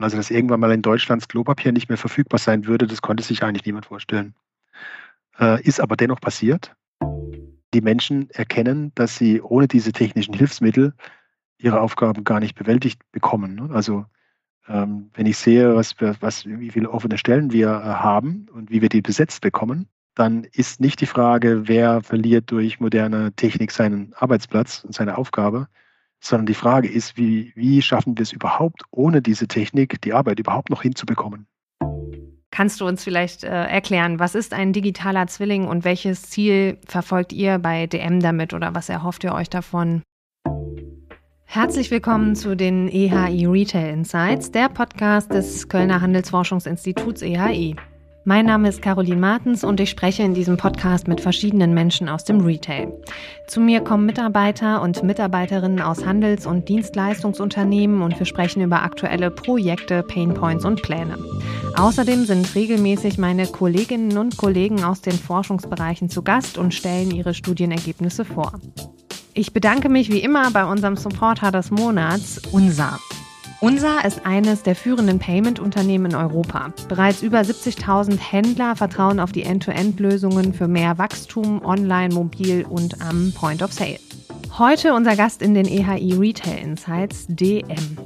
[0.00, 3.22] Also, dass irgendwann mal in Deutschland das Klopapier nicht mehr verfügbar sein würde, das konnte
[3.22, 4.34] sich eigentlich niemand vorstellen.
[5.38, 6.74] Äh, ist aber dennoch passiert.
[7.72, 10.94] Die Menschen erkennen, dass sie ohne diese technischen Hilfsmittel
[11.58, 13.54] ihre Aufgaben gar nicht bewältigt bekommen.
[13.54, 13.68] Ne?
[13.72, 14.06] Also
[14.68, 18.82] ähm, wenn ich sehe, was, was, wie viele offene Stellen wir äh, haben und wie
[18.82, 24.12] wir die besetzt bekommen, dann ist nicht die Frage, wer verliert durch moderne Technik seinen
[24.14, 25.68] Arbeitsplatz und seine Aufgabe,
[26.20, 30.38] sondern die Frage ist, wie, wie schaffen wir es überhaupt, ohne diese Technik die Arbeit
[30.38, 31.46] überhaupt noch hinzubekommen?
[32.52, 37.32] Kannst du uns vielleicht äh, erklären, was ist ein digitaler Zwilling und welches Ziel verfolgt
[37.32, 40.02] ihr bei DM damit oder was erhofft ihr euch davon?
[41.44, 47.76] Herzlich willkommen zu den EHI Retail Insights, der Podcast des Kölner Handelsforschungsinstituts EHI.
[48.24, 52.22] Mein Name ist Caroline Martens und ich spreche in diesem Podcast mit verschiedenen Menschen aus
[52.22, 52.92] dem Retail.
[53.48, 59.30] Zu mir kommen Mitarbeiter und Mitarbeiterinnen aus Handels- und Dienstleistungsunternehmen und wir sprechen über aktuelle
[59.30, 61.16] Projekte, Painpoints und Pläne.
[61.76, 67.32] Außerdem sind regelmäßig meine Kolleginnen und Kollegen aus den Forschungsbereichen zu Gast und stellen ihre
[67.32, 68.52] Studienergebnisse vor.
[69.32, 72.98] Ich bedanke mich wie immer bei unserem Supporter des Monats, UNSA.
[73.60, 76.72] Unser ist eines der führenden Payment-Unternehmen in Europa.
[76.88, 83.34] Bereits über 70.000 Händler vertrauen auf die End-to-End-Lösungen für mehr Wachstum online, mobil und am
[83.34, 83.98] Point of Sale.
[84.56, 87.98] Heute unser Gast in den EHI Retail Insights, DM.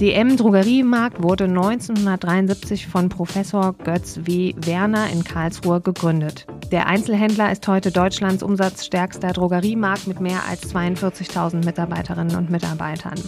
[0.00, 4.54] DM Drogeriemarkt wurde 1973 von Professor Götz W.
[4.56, 6.46] Werner in Karlsruhe gegründet.
[6.72, 13.20] Der Einzelhändler ist heute Deutschlands umsatzstärkster Drogeriemarkt mit mehr als 42.000 Mitarbeiterinnen und Mitarbeitern.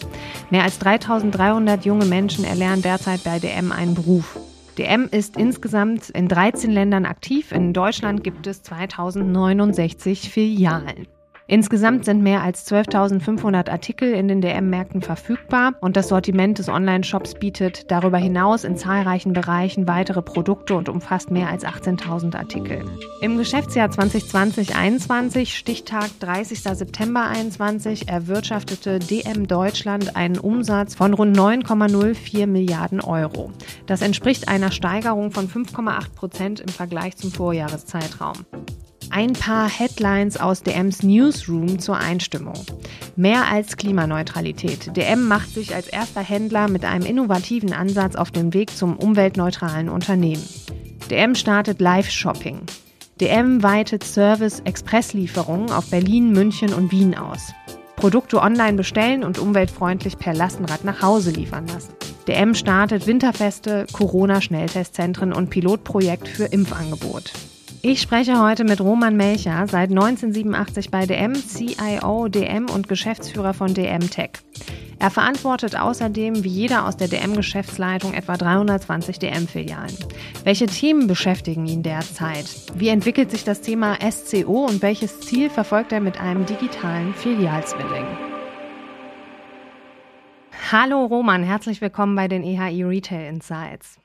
[0.48, 4.38] Mehr als 3.300 junge Menschen erlernen derzeit bei DM einen Beruf.
[4.78, 7.52] DM ist insgesamt in 13 Ländern aktiv.
[7.52, 11.06] In Deutschland gibt es 2069 Filialen.
[11.46, 17.34] Insgesamt sind mehr als 12.500 Artikel in den DM-Märkten verfügbar und das Sortiment des Online-Shops
[17.34, 22.82] bietet darüber hinaus in zahlreichen Bereichen weitere Produkte und umfasst mehr als 18.000 Artikel.
[23.20, 26.60] Im Geschäftsjahr 2020-21, Stichtag 30.
[26.60, 33.52] September 2021, erwirtschaftete DM Deutschland einen Umsatz von rund 9,04 Milliarden Euro.
[33.86, 38.46] Das entspricht einer Steigerung von 5,8 Prozent im Vergleich zum Vorjahreszeitraum.
[39.10, 42.54] Ein paar Headlines aus DMs Newsroom zur Einstimmung.
[43.16, 44.96] Mehr als Klimaneutralität.
[44.96, 49.88] DM macht sich als erster Händler mit einem innovativen Ansatz auf den Weg zum umweltneutralen
[49.88, 50.42] Unternehmen.
[51.10, 52.60] DM startet Live-Shopping.
[53.20, 57.52] DM weitet Service-Expresslieferungen auf Berlin, München und Wien aus.
[57.96, 61.94] Produkte online bestellen und umweltfreundlich per Lastenrad nach Hause liefern lassen.
[62.26, 67.32] DM startet Winterfeste, Corona-Schnelltestzentren und Pilotprojekt für Impfangebot.
[67.86, 73.74] Ich spreche heute mit Roman Melcher, seit 1987 bei DM, CIO DM und Geschäftsführer von
[73.74, 74.30] DM Tech.
[74.98, 79.94] Er verantwortet außerdem wie jeder aus der DM-Geschäftsleitung etwa 320 DM-Filialen.
[80.44, 82.46] Welche Themen beschäftigen ihn derzeit?
[82.74, 88.06] Wie entwickelt sich das Thema SCO und welches Ziel verfolgt er mit einem digitalen Filialzwilling?
[90.72, 94.00] Hallo Roman, herzlich willkommen bei den EHI Retail Insights.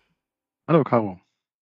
[0.68, 1.18] Hallo Caro.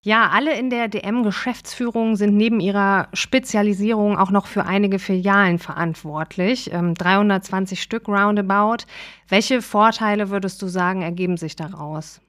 [0.08, 6.72] Ja, alle in der DM-Geschäftsführung sind neben ihrer Spezialisierung auch noch für einige Filialen verantwortlich.
[6.72, 8.86] 320 ähm, Stück roundabout.
[9.28, 12.22] Welche Vorteile würdest du sagen, ergeben sich daraus?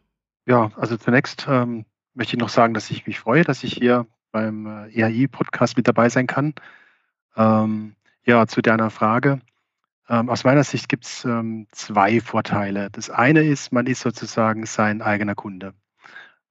[0.44, 1.84] Ja, also zunächst ähm,
[2.14, 5.86] möchte ich noch sagen, dass ich mich freue, dass ich hier beim äh, EAI-Podcast mit
[5.86, 6.54] dabei sein kann.
[7.36, 9.38] Ähm, ja, zu deiner Frage.
[10.08, 12.90] Ähm, aus meiner Sicht gibt es ähm, zwei Vorteile.
[12.90, 15.74] Das eine ist, man ist sozusagen sein eigener Kunde.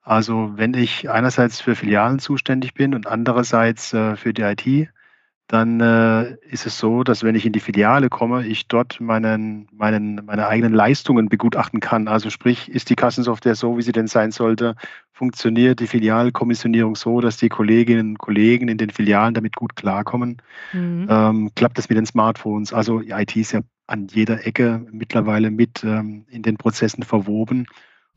[0.08, 4.88] Also wenn ich einerseits für Filialen zuständig bin und andererseits äh, für die IT,
[5.48, 9.68] dann äh, ist es so, dass wenn ich in die Filiale komme, ich dort meinen,
[9.74, 12.08] meinen, meine eigenen Leistungen begutachten kann.
[12.08, 14.76] Also sprich, ist die Kassensoftware so, wie sie denn sein sollte?
[15.12, 20.42] Funktioniert die Filialkommissionierung so, dass die Kolleginnen und Kollegen in den Filialen damit gut klarkommen?
[20.72, 21.08] Mhm.
[21.10, 22.72] Ähm, klappt das mit den Smartphones?
[22.72, 27.68] Also IT ist ja an jeder Ecke mittlerweile mit ähm, in den Prozessen verwoben.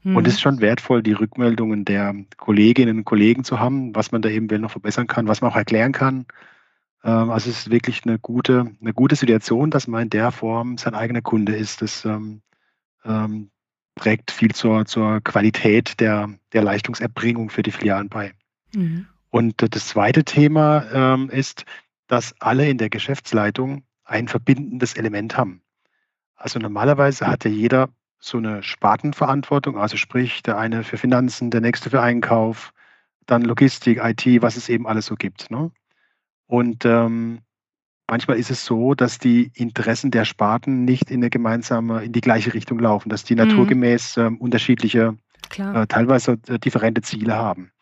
[0.02, 0.16] Mhm.
[0.16, 4.22] Und es ist schon wertvoll, die Rückmeldungen der Kolleginnen und Kollegen zu haben, was man
[4.22, 6.26] da eben noch verbessern kann, was man auch erklären kann.
[7.04, 10.78] Ähm, also es ist wirklich eine gute, eine gute Situation, dass man in der Form
[10.78, 11.82] sein eigener Kunde ist.
[11.82, 12.42] Das ähm,
[13.04, 13.50] ähm,
[13.97, 18.32] trägt viel zur, zur Qualität der, der Leistungserbringung für die Filialen bei.
[18.74, 19.06] Mhm.
[19.30, 21.64] Und das zweite Thema ähm, ist,
[22.08, 25.62] dass alle in der Geschäftsleitung ein verbindendes Element haben.
[26.34, 31.90] Also normalerweise hatte jeder so eine Spartenverantwortung, also sprich der eine für Finanzen, der nächste
[31.90, 32.72] für Einkauf,
[33.26, 35.50] dann Logistik, IT, was es eben alles so gibt.
[35.50, 35.70] Ne?
[36.46, 37.40] Und ähm,
[38.08, 42.20] manchmal ist es so, dass die Interessen der Sparten nicht in eine gemeinsame, in die
[42.20, 43.48] gleiche Richtung laufen, dass die mhm.
[43.48, 45.16] naturgemäß ähm, unterschiedliche
[45.56, 47.72] äh, teilweise äh, differente Ziele haben.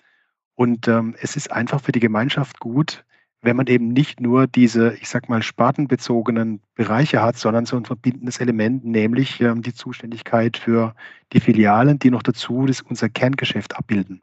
[0.55, 3.05] Und ähm, es ist einfach für die Gemeinschaft gut,
[3.41, 7.85] wenn man eben nicht nur diese, ich sag mal, spartenbezogenen Bereiche hat, sondern so ein
[7.85, 10.95] verbindendes Element, nämlich ähm, die Zuständigkeit für
[11.33, 14.23] die Filialen, die noch dazu das, unser Kerngeschäft abbilden.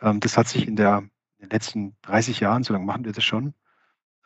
[0.00, 0.98] Ähm, das hat sich in, der,
[1.38, 3.52] in, den letzten 30 Jahren, so lange machen wir das schon,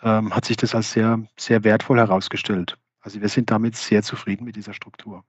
[0.03, 2.79] ähm, hat sich das als sehr, sehr wertvoll herausgestellt.
[3.01, 5.25] Also wir sind damit sehr zufrieden mit dieser Struktur.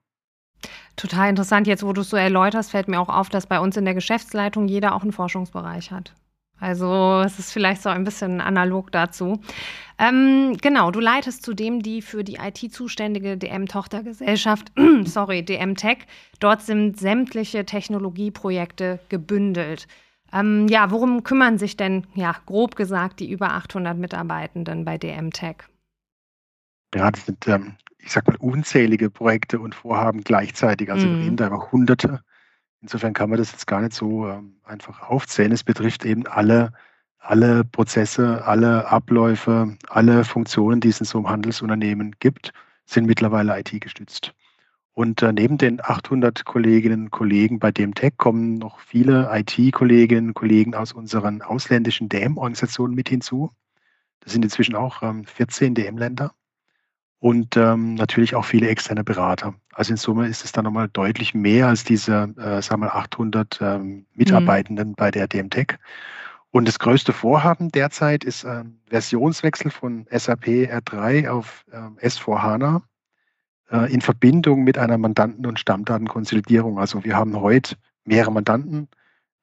[0.94, 1.66] Total interessant.
[1.66, 3.94] Jetzt, wo du es so erläuterst, fällt mir auch auf, dass bei uns in der
[3.94, 6.14] Geschäftsleitung jeder auch einen Forschungsbereich hat.
[6.60, 9.40] Also es ist vielleicht so ein bisschen analog dazu.
[9.98, 14.72] Ähm, genau, du leitest zudem die für die IT zuständige DM-Tochtergesellschaft,
[15.04, 15.98] sorry, DM Tech.
[16.38, 19.88] Dort sind sämtliche Technologieprojekte gebündelt.
[20.32, 25.32] Ähm, ja, worum kümmern sich denn, ja, grob gesagt, die über 800 Mitarbeitenden bei DM
[25.32, 25.56] Tech?
[26.94, 30.90] Ja, das sind, ähm, ich sag mal, unzählige Projekte und Vorhaben gleichzeitig.
[30.90, 31.16] Also mhm.
[31.16, 32.22] wir reden da über Hunderte.
[32.82, 35.52] Insofern kann man das jetzt gar nicht so ähm, einfach aufzählen.
[35.52, 36.72] Es betrifft eben alle,
[37.18, 42.52] alle Prozesse, alle Abläufe, alle Funktionen, die es in so einem Handelsunternehmen gibt,
[42.86, 44.34] sind mittlerweile IT-gestützt.
[44.92, 50.34] Und äh, neben den 800 Kolleginnen und Kollegen bei DemTech kommen noch viele IT-Kolleginnen und
[50.34, 53.50] Kollegen aus unseren ausländischen DM-Organisationen mit hinzu.
[54.20, 56.34] Das sind inzwischen auch ähm, 14 DM-Länder
[57.20, 59.54] und ähm, natürlich auch viele externe Berater.
[59.74, 63.60] Also in Summe ist es dann nochmal deutlich mehr als diese, äh, sagen wir 800
[63.60, 64.94] ähm, Mitarbeitenden mhm.
[64.94, 65.78] bei der DMTech.
[66.50, 72.82] Und das größte Vorhaben derzeit ist ein Versionswechsel von SAP R3 auf äh, S4HANA
[73.70, 76.78] äh, in Verbindung mit einer Mandanten- und Stammdatenkonsolidierung.
[76.78, 78.88] Also wir haben heute mehrere Mandanten,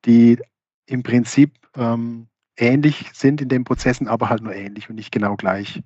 [0.05, 0.39] die
[0.87, 2.27] im Prinzip ähm,
[2.57, 5.83] ähnlich sind in den Prozessen, aber halt nur ähnlich und nicht genau gleich.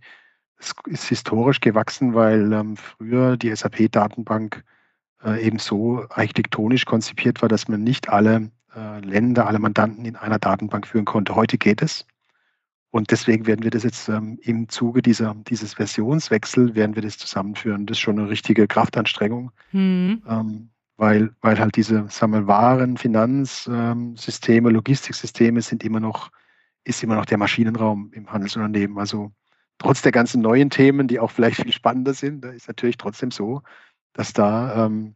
[0.61, 4.63] Es ist historisch gewachsen, weil ähm, früher die SAP-Datenbank
[5.23, 10.15] äh, eben so architektonisch konzipiert war, dass man nicht alle äh, Länder, alle Mandanten in
[10.15, 11.35] einer Datenbank führen konnte.
[11.35, 12.05] Heute geht es.
[12.91, 17.17] Und deswegen werden wir das jetzt ähm, im Zuge dieser, dieses Versionswechsel werden wir das
[17.17, 17.87] zusammenführen.
[17.87, 20.21] Das ist schon eine richtige Kraftanstrengung, mhm.
[20.27, 26.29] ähm, weil, weil halt diese sagen wir, Waren, Finanzsysteme, ähm, Logistiksysteme sind immer noch,
[26.83, 28.99] ist immer noch der Maschinenraum im Handelsunternehmen.
[28.99, 29.31] Also
[29.81, 33.63] trotz der ganzen neuen Themen, die auch vielleicht viel spannender sind, ist natürlich trotzdem so,
[34.13, 35.15] dass da ähm,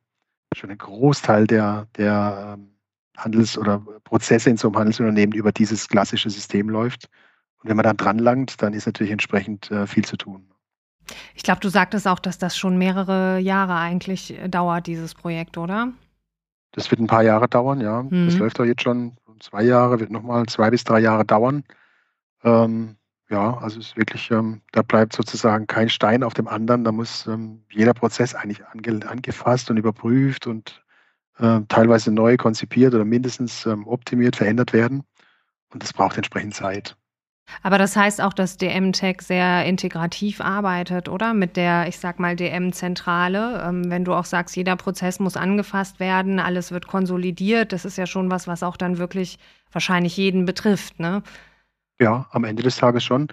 [0.53, 2.71] schon ein Großteil der, der ähm,
[3.15, 7.09] Handels- oder Prozesse in so einem Handelsunternehmen über dieses klassische System läuft.
[7.61, 10.49] Und wenn man dann dran langt, dann ist natürlich entsprechend äh, viel zu tun.
[11.35, 15.57] Ich glaube, du sagtest auch, dass das schon mehrere Jahre eigentlich äh, dauert, dieses Projekt,
[15.57, 15.93] oder?
[16.71, 18.01] Das wird ein paar Jahre dauern, ja.
[18.01, 18.25] Mhm.
[18.25, 21.63] Das läuft doch jetzt schon zwei Jahre, wird nochmal zwei bis drei Jahre dauern.
[22.43, 22.97] Ähm,
[23.29, 26.83] ja, also es ist wirklich, ähm, da bleibt sozusagen kein Stein auf dem anderen.
[26.83, 30.83] Da muss ähm, jeder Prozess eigentlich ange angefasst und überprüft und
[31.39, 35.03] äh, teilweise neu konzipiert oder mindestens ähm, optimiert, verändert werden.
[35.73, 36.95] Und das braucht entsprechend Zeit.
[37.61, 41.33] Aber das heißt auch, dass DM-Tech sehr integrativ arbeitet, oder?
[41.33, 43.63] Mit der, ich sag mal, DM-Zentrale.
[43.67, 47.97] Ähm, wenn du auch sagst, jeder Prozess muss angefasst werden, alles wird konsolidiert, das ist
[47.97, 49.37] ja schon was, was auch dann wirklich
[49.71, 51.21] wahrscheinlich jeden betrifft, ne?
[51.99, 53.27] Ja, am Ende des Tages schon.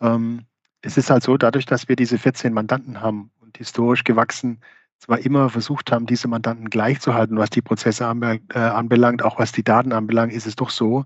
[0.00, 0.46] Ähm,
[0.82, 4.60] es ist halt so, dadurch, dass wir diese 14 Mandanten haben und historisch gewachsen
[4.98, 9.64] zwar immer versucht haben, diese Mandanten gleichzuhalten, was die Prozesse äh, anbelangt, auch was die
[9.64, 11.04] Daten anbelangt, ist es doch so,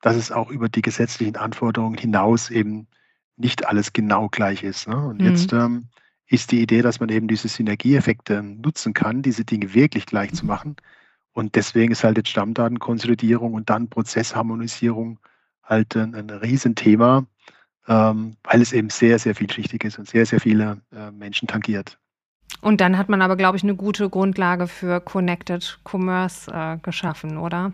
[0.00, 2.86] dass es auch über die gesetzlichen Anforderungen hinaus eben
[3.36, 4.88] nicht alles genau gleich ist.
[4.88, 4.96] Ne?
[4.96, 5.26] Und mhm.
[5.26, 5.84] jetzt ähm,
[6.26, 10.44] ist die Idee, dass man eben diese Synergieeffekte nutzen kann, diese Dinge wirklich gleich zu
[10.44, 10.76] machen.
[11.32, 15.20] Und deswegen ist halt jetzt Stammdatenkonsolidierung und dann Prozessharmonisierung
[15.68, 17.26] halt ein, ein Riesenthema,
[17.86, 21.98] ähm, weil es eben sehr, sehr vielschichtig ist und sehr, sehr viele äh, Menschen tangiert.
[22.60, 27.36] Und dann hat man aber, glaube ich, eine gute Grundlage für Connected Commerce äh, geschaffen,
[27.36, 27.72] oder?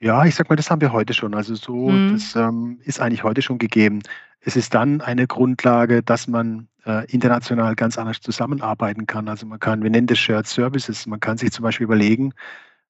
[0.00, 1.34] Ja, ich sag mal, das haben wir heute schon.
[1.34, 2.12] Also so, mhm.
[2.12, 4.00] das ähm, ist eigentlich heute schon gegeben.
[4.40, 9.28] Es ist dann eine Grundlage, dass man äh, international ganz anders zusammenarbeiten kann.
[9.28, 12.32] Also man kann, wir nennen das Shared Services, man kann sich zum Beispiel überlegen,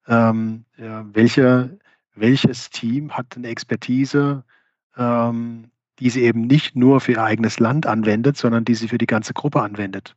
[0.07, 1.77] ähm, ja, welche
[2.15, 4.43] welches Team hat eine Expertise,
[4.97, 5.69] ähm,
[5.99, 9.05] die sie eben nicht nur für ihr eigenes Land anwendet, sondern die sie für die
[9.05, 10.15] ganze Gruppe anwendet.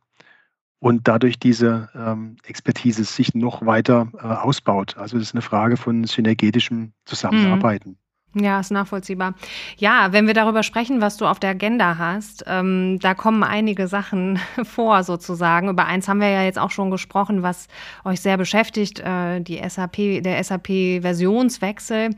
[0.79, 4.97] Und dadurch diese ähm, Expertise sich noch weiter äh, ausbaut.
[4.97, 7.97] Also das ist eine Frage von synergetischem Zusammenarbeiten.
[8.35, 9.33] Ja, ist nachvollziehbar.
[9.77, 13.87] Ja, wenn wir darüber sprechen, was du auf der Agenda hast, ähm, da kommen einige
[13.87, 15.67] Sachen vor sozusagen.
[15.67, 17.67] Über eins haben wir ja jetzt auch schon gesprochen, was
[18.05, 22.11] euch sehr beschäftigt, äh, die SAP, der SAP-Versionswechsel.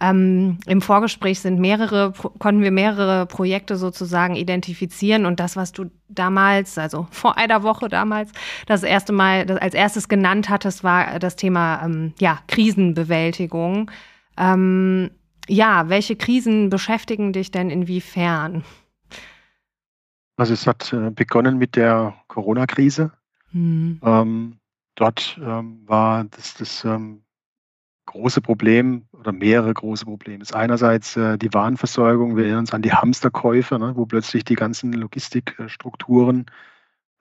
[0.00, 5.92] Ähm, Im Vorgespräch sind mehrere, konnten wir mehrere Projekte sozusagen identifizieren und das, was du
[6.08, 8.32] damals, also vor einer Woche damals,
[8.66, 13.92] das erste Mal das als erstes genannt hattest, war das Thema ähm, ja, Krisenbewältigung.
[14.36, 15.10] Ähm,
[15.48, 18.64] ja, welche Krisen beschäftigen dich denn inwiefern?
[20.36, 23.12] Also es hat äh, begonnen mit der Corona-Krise.
[23.52, 24.00] Mhm.
[24.02, 24.58] Ähm,
[24.94, 27.22] dort ähm, war das, das ähm,
[28.06, 30.42] große Problem oder mehrere große Probleme.
[30.42, 32.36] ist einerseits äh, die Warenversorgung.
[32.36, 36.46] Wir erinnern uns an die Hamsterkäufe, ne, wo plötzlich die ganzen Logistikstrukturen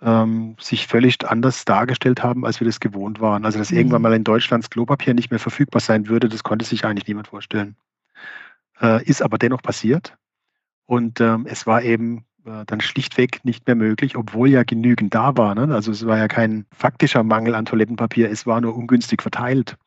[0.01, 3.45] ähm, sich völlig anders dargestellt haben, als wir das gewohnt waren.
[3.45, 3.77] Also dass mhm.
[3.77, 7.07] irgendwann mal in Deutschland das Klopapier nicht mehr verfügbar sein würde, das konnte sich eigentlich
[7.07, 7.75] niemand vorstellen
[8.81, 10.17] äh, ist aber dennoch passiert.
[10.85, 15.37] Und ähm, es war eben äh, dann schlichtweg nicht mehr möglich, obwohl ja genügend da
[15.37, 15.55] war.
[15.55, 15.73] Ne?
[15.73, 19.77] Also es war ja kein faktischer Mangel an Toilettenpapier, es war nur ungünstig verteilt.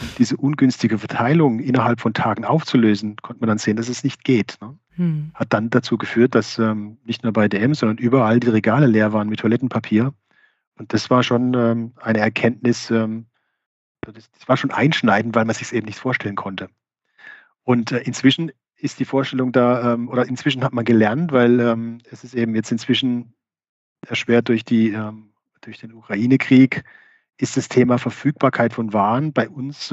[0.00, 4.24] Und diese ungünstige Verteilung innerhalb von Tagen aufzulösen, konnte man dann sehen, dass es nicht
[4.24, 4.56] geht.
[4.62, 4.78] Ne?
[4.96, 5.30] Hm.
[5.34, 9.12] Hat dann dazu geführt, dass ähm, nicht nur bei DM, sondern überall die Regale leer
[9.12, 10.14] waren mit Toilettenpapier.
[10.78, 13.26] Und das war schon ähm, eine Erkenntnis, ähm,
[14.00, 16.68] das, das, war schon einschneidend, weil man sich es eben nicht vorstellen konnte.
[17.64, 21.98] Und äh, inzwischen ist die Vorstellung da, ähm, oder inzwischen hat man gelernt, weil ähm,
[22.10, 23.34] es ist eben jetzt inzwischen
[24.06, 26.82] erschwert durch, die, ähm, durch den Ukraine-Krieg,
[27.38, 29.92] ist das Thema Verfügbarkeit von Waren bei uns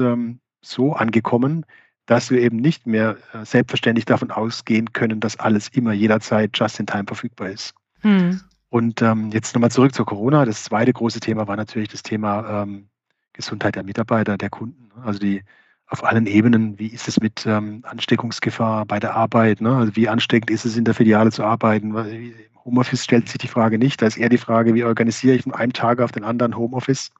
[0.62, 1.64] so angekommen,
[2.06, 6.80] dass wir eben nicht mehr äh, selbstverständlich davon ausgehen können, dass alles immer jederzeit just
[6.80, 7.72] in time verfügbar ist.
[8.00, 8.40] Hm.
[8.68, 10.44] Und ähm, jetzt nochmal zurück zur Corona.
[10.44, 12.88] Das zweite große Thema war natürlich das Thema ähm,
[13.32, 14.90] Gesundheit der Mitarbeiter, der Kunden.
[15.04, 15.42] Also die
[15.90, 16.78] auf allen Ebenen.
[16.78, 19.60] Wie ist es mit ähm, Ansteckungsgefahr bei der Arbeit?
[19.60, 19.76] Ne?
[19.76, 21.94] Also wie ansteckend ist es in der Filiale zu arbeiten?
[21.96, 24.00] Im Homeoffice stellt sich die Frage nicht.
[24.00, 27.10] Da ist eher die Frage, wie organisiere ich von einem Tag auf den anderen Homeoffice?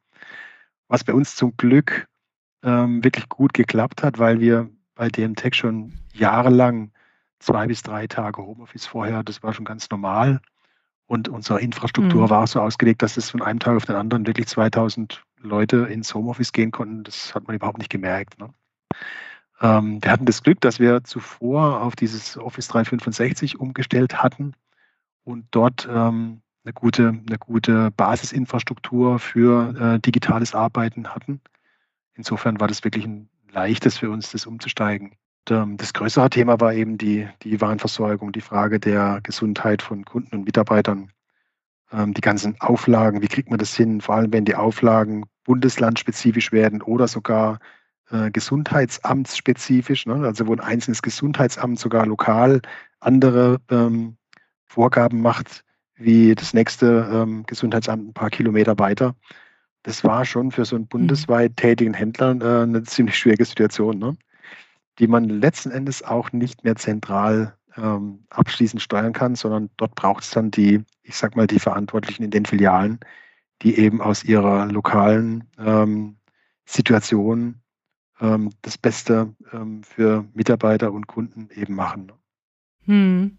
[0.87, 2.07] Was bei uns zum Glück
[2.62, 6.93] ähm, wirklich gut geklappt hat, weil wir bei dem Tech schon jahrelang
[7.41, 10.41] zwei bis drei Tage Homeoffice vorher, das war schon ganz normal.
[11.07, 12.31] Und unsere Infrastruktur mhm.
[12.31, 16.15] war so ausgelegt, dass es von einem Tag auf den anderen wirklich 2000 Leute ins
[16.15, 17.03] Homeoffice gehen konnten.
[17.03, 18.39] Das hat man überhaupt nicht gemerkt.
[18.39, 18.50] Ne?
[19.61, 24.55] Ähm, wir hatten das Glück, dass wir zuvor auf dieses Office 365 umgestellt hatten
[25.25, 31.41] und dort ähm, eine, gute, eine gute Basisinfrastruktur für äh, digitales Arbeiten hatten.
[32.15, 35.13] Insofern war das wirklich ein leichtes für uns, das umzusteigen.
[35.49, 40.05] Und, ähm, das größere Thema war eben die, die Warenversorgung, die Frage der Gesundheit von
[40.05, 41.13] Kunden und Mitarbeitern
[41.93, 46.53] ähm, die ganzen Auflagen, wie kriegt man das hin, vor allem wenn die Auflagen bundeslandspezifisch
[46.53, 47.59] werden oder sogar
[48.11, 50.14] äh, gesundheitsamtsspezifisch, ne?
[50.26, 52.61] also wo ein einzelnes Gesundheitsamt sogar lokal
[53.00, 54.17] andere ähm,
[54.67, 55.64] Vorgaben macht,
[55.97, 59.14] wie das nächste ähm, Gesundheitsamt ein paar Kilometer weiter.
[59.83, 60.88] Das war schon für so einen mhm.
[60.88, 64.17] bundesweit tätigen Händler äh, eine ziemlich schwierige Situation, ne?
[64.99, 70.25] die man letzten Endes auch nicht mehr zentral ähm, abschließend steuern kann, sondern dort braucht
[70.25, 72.99] es dann die, ich sag mal, die Verantwortlichen in den Filialen,
[73.62, 76.17] die eben aus ihrer lokalen ähm,
[76.67, 77.61] Situation
[78.21, 82.12] ähm, das Beste ähm, für Mitarbeiter und Kunden eben machen.
[82.85, 83.39] Hm.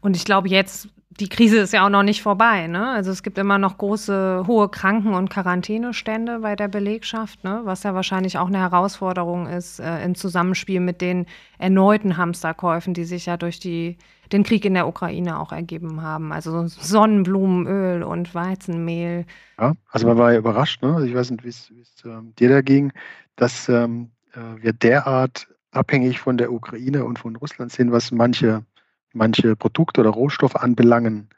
[0.00, 0.88] Und ich glaube, jetzt
[1.20, 2.66] die Krise ist ja auch noch nicht vorbei.
[2.66, 2.90] Ne?
[2.90, 7.62] Also es gibt immer noch große, hohe Kranken- und Quarantänestände bei der Belegschaft, ne?
[7.64, 11.26] was ja wahrscheinlich auch eine Herausforderung ist äh, im Zusammenspiel mit den
[11.58, 13.96] erneuten Hamsterkäufen, die sich ja durch die,
[14.32, 16.32] den Krieg in der Ukraine auch ergeben haben.
[16.32, 19.24] Also Sonnenblumenöl und Weizenmehl.
[19.58, 20.82] Ja, also man war ja überrascht.
[20.82, 20.94] Ne?
[20.94, 21.70] Also ich weiß nicht, wie es
[22.04, 22.92] ähm, dir da ging,
[23.36, 24.15] dass ähm, äh,
[24.60, 28.64] wir derart abhängig von der Ukraine und von Russland sind, was manche
[29.16, 31.28] manche Produkte oder Rohstoffe anbelangen.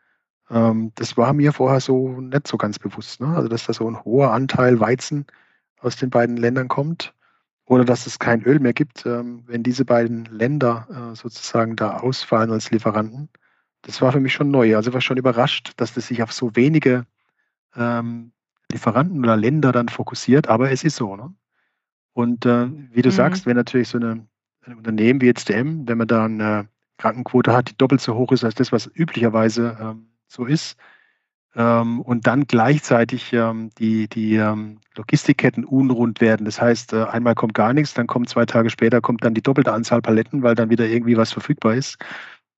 [0.51, 3.21] Ähm, das war mir vorher so nicht so ganz bewusst.
[3.21, 3.29] Ne?
[3.29, 5.27] Also, dass da so ein hoher Anteil Weizen
[5.81, 7.15] aus den beiden Ländern kommt
[7.67, 11.99] oder dass es kein Öl mehr gibt, ähm, wenn diese beiden Länder äh, sozusagen da
[11.99, 13.29] ausfallen als Lieferanten.
[13.83, 14.77] Das war für mich schon neu.
[14.77, 17.07] Also ich war schon überrascht, dass das sich auf so wenige
[17.77, 18.33] ähm,
[18.73, 21.17] Lieferanten oder Länder dann fokussiert, aber es ist so.
[21.17, 21.33] Ne?
[22.19, 23.15] Und äh, wie du mhm.
[23.15, 24.27] sagst, wenn natürlich so eine,
[24.67, 28.33] ein Unternehmen wie jetzt DM, wenn man da eine Krankenquote hat, die doppelt so hoch
[28.33, 30.77] ist als das, was üblicherweise ähm, so ist.
[31.55, 36.45] Ähm, und dann gleichzeitig ähm, die, die ähm, Logistikketten unrund werden.
[36.45, 39.43] Das heißt, äh, einmal kommt gar nichts, dann kommt zwei Tage später kommt dann die
[39.43, 41.99] doppelte Anzahl Paletten, weil dann wieder irgendwie was verfügbar ist.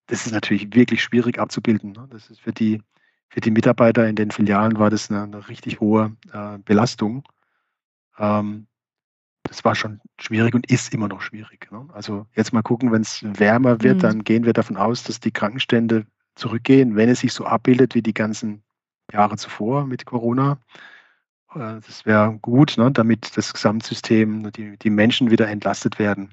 [0.07, 1.93] Das ist natürlich wirklich schwierig abzubilden.
[1.93, 2.09] Ne?
[2.09, 2.81] Das ist für die,
[3.29, 7.25] für die Mitarbeiter in den Filialen war das eine, eine richtig hohe äh, Belastung.
[8.19, 8.67] Ähm,
[9.51, 11.69] das war schon schwierig und ist immer noch schwierig.
[11.73, 11.85] Ne?
[11.93, 14.01] Also jetzt mal gucken, wenn es wärmer wird, mhm.
[14.01, 18.03] dann gehen wir davon aus, dass die Krankenstände zurückgehen, wenn es sich so abbildet wie
[18.03, 18.63] die ganzen
[19.13, 20.61] Jahre zuvor mit Corona.
[21.53, 26.33] Äh, das wäre gut, ne, damit das Gesamtsystem, die, die Menschen wieder entlastet werden,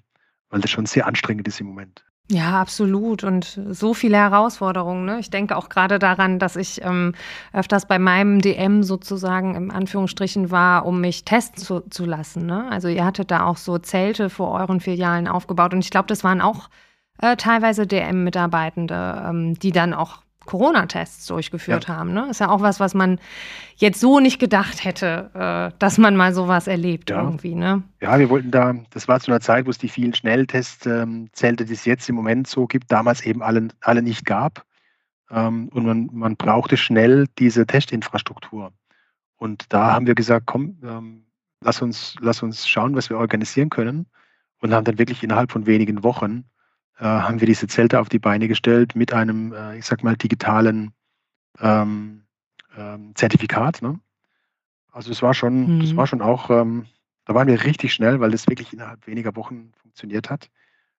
[0.50, 2.06] weil das schon sehr anstrengend ist im Moment.
[2.30, 3.24] Ja, absolut.
[3.24, 5.06] Und so viele Herausforderungen.
[5.06, 5.20] Ne?
[5.20, 7.14] Ich denke auch gerade daran, dass ich ähm,
[7.54, 12.46] öfters bei meinem DM sozusagen im Anführungsstrichen war, um mich testen zu, zu lassen.
[12.46, 12.70] Ne?
[12.70, 15.74] Also ihr hattet da auch so Zelte vor euren Filialen aufgebaut.
[15.74, 16.70] Und ich glaube, das waren auch
[17.22, 21.96] äh, teilweise DM-Mitarbeitende, ähm, die dann auch Corona-Tests durchgeführt ja.
[21.96, 22.14] haben.
[22.14, 22.28] Ne?
[22.32, 23.20] Ist ja auch was, was man
[23.76, 27.22] jetzt so nicht gedacht hätte, äh, dass man mal sowas erlebt ja.
[27.22, 27.54] irgendwie.
[27.54, 27.84] Ne?
[28.02, 31.74] Ja, wir wollten da, das war zu einer Zeit, wo es die vielen Schnelltestzelte, die
[31.74, 34.66] es jetzt im Moment so gibt, damals eben alle, alle nicht gab.
[35.30, 38.72] Ähm, und man, man brauchte schnell diese Testinfrastruktur.
[39.38, 41.26] Und da haben wir gesagt, komm, ähm,
[41.62, 44.08] lass, uns, lass uns schauen, was wir organisieren können.
[44.60, 46.46] Und haben dann wirklich innerhalb von wenigen Wochen
[47.04, 50.92] haben wir diese Zelte auf die Beine gestellt mit einem, äh, ich sag mal, digitalen
[51.60, 52.24] ähm,
[52.78, 53.82] ähm, Zertifikat.
[53.82, 54.00] Ne?
[54.92, 55.80] Also es war schon, mhm.
[55.82, 56.86] das war schon auch, ähm,
[57.26, 60.50] da waren wir richtig schnell, weil das wirklich innerhalb weniger Wochen funktioniert hat.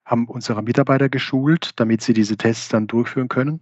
[0.04, 3.60] Haben unsere Mitarbeiter geschult, damit sie diese Tests dann durchführen können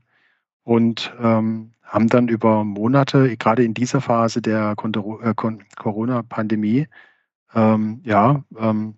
[0.63, 5.35] und ähm, haben dann über Monate, gerade in dieser Phase der äh,
[5.77, 6.89] Corona-Pandemie,
[7.55, 8.97] ähm, ja, ähm,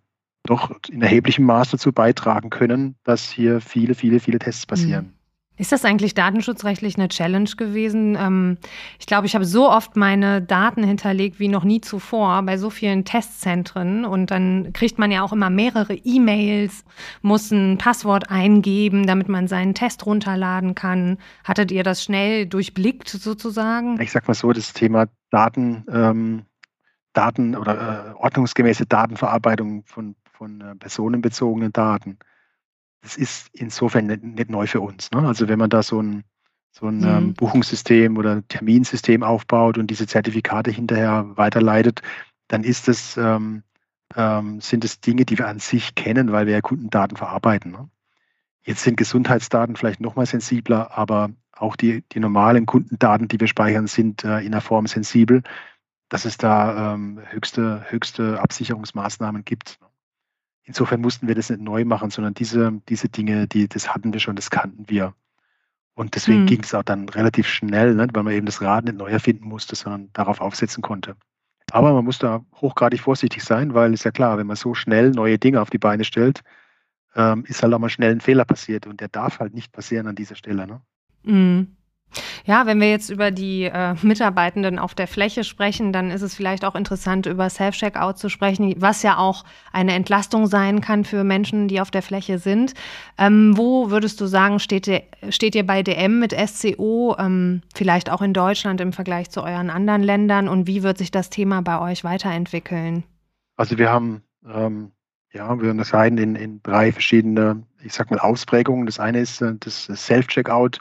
[0.49, 5.07] doch in erheblichem Maß dazu beitragen können, dass hier viele, viele, viele Tests passieren.
[5.07, 5.19] Mhm.
[5.59, 8.17] Ist das eigentlich datenschutzrechtlich eine Challenge gewesen?
[8.19, 8.59] Ähm,
[9.01, 12.71] ich glaube, ich habe so oft meine Daten hinterlegt wie noch nie zuvor bei so
[12.71, 16.85] vielen Testzentren und dann kriegt man ja auch immer mehrere E-Mails,
[17.23, 21.19] muss ein Passwort eingeben, damit man seinen Test runterladen kann.
[21.43, 24.01] Hattet ihr das schnell durchblickt sozusagen?
[24.01, 26.43] Ich sag mal so, das Thema Daten, ähm,
[27.15, 32.19] Daten oder äh, ordnungsgemäße Datenverarbeitung von von äh, personenbezogenen Daten.
[33.03, 35.11] Das ist insofern nicht, nicht neu für uns.
[35.11, 35.27] Ne?
[35.27, 36.25] Also wenn man da so ein,
[36.71, 37.17] so ein ähm, mhm.
[37.17, 42.03] ähm, Buchungssystem oder Terminsystem aufbaut und diese Zertifikate hinterher weiterleitet,
[42.47, 43.63] dann ist das, ähm,
[44.17, 47.73] ähm, sind es Dinge, die wir an sich kennen, weil wir ja Kundendaten verarbeiten.
[47.73, 47.89] Ne?
[48.63, 53.49] Jetzt sind Gesundheitsdaten vielleicht noch mal sensibler, aber auch die, die normalen Kundendaten, die wir
[53.49, 55.43] speichern, sind äh, in der Form sensibel,
[56.09, 59.79] dass es da ähm, höchste, höchste Absicherungsmaßnahmen gibt.
[59.81, 59.88] Ne?
[60.69, 64.21] Insofern mussten wir das nicht neu machen, sondern diese, diese Dinge, die, das hatten wir
[64.21, 65.15] schon, das kannten wir.
[65.95, 66.47] Und deswegen mhm.
[66.47, 69.49] ging es auch dann relativ schnell, ne, weil man eben das Rad nicht neu erfinden
[69.49, 71.17] musste, sondern darauf aufsetzen konnte.
[71.71, 75.11] Aber man muss da hochgradig vorsichtig sein, weil ist ja klar, wenn man so schnell
[75.11, 76.43] neue Dinge auf die Beine stellt,
[77.17, 80.07] ähm, ist halt auch mal schnell ein Fehler passiert und der darf halt nicht passieren
[80.07, 80.67] an dieser Stelle.
[80.67, 80.83] Ne?
[81.23, 81.78] Mhm.
[82.45, 86.35] Ja, wenn wir jetzt über die äh, Mitarbeitenden auf der Fläche sprechen, dann ist es
[86.35, 91.25] vielleicht auch interessant, über Self-Checkout zu sprechen, was ja auch eine Entlastung sein kann für
[91.25, 92.75] Menschen, die auf der Fläche sind.
[93.19, 98.11] Ähm, wo würdest du sagen, steht ihr, steht ihr bei DM mit SCO, ähm, vielleicht
[98.11, 101.61] auch in Deutschland im Vergleich zu euren anderen Ländern und wie wird sich das Thema
[101.63, 103.05] bei euch weiterentwickeln?
[103.57, 104.93] Also wir haben, ähm,
[105.33, 108.87] ja, wir unterscheiden in, in drei verschiedene, ich sag mal, Ausprägungen.
[108.87, 110.79] Das eine ist äh, das Self-Checkout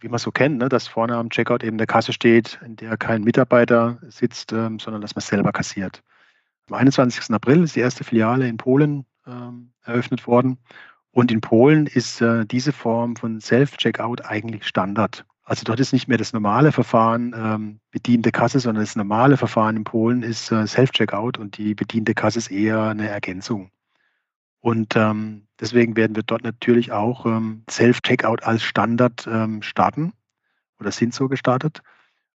[0.00, 2.96] wie man so kennt, ne, dass vorne am Checkout eben der Kasse steht, in der
[2.96, 6.02] kein Mitarbeiter sitzt, ähm, sondern dass man selber kassiert.
[6.68, 7.32] Am 21.
[7.34, 10.58] April ist die erste Filiale in Polen ähm, eröffnet worden.
[11.12, 15.24] Und in Polen ist äh, diese Form von Self-Checkout eigentlich Standard.
[15.42, 19.76] Also dort ist nicht mehr das normale Verfahren ähm, bediente Kasse, sondern das normale Verfahren
[19.76, 23.72] in Polen ist äh, Self-Checkout und die bediente Kasse ist eher eine Ergänzung.
[24.60, 30.12] Und ähm, deswegen werden wir dort natürlich auch ähm, Self-Checkout als Standard ähm, starten
[30.78, 31.82] oder sind so gestartet.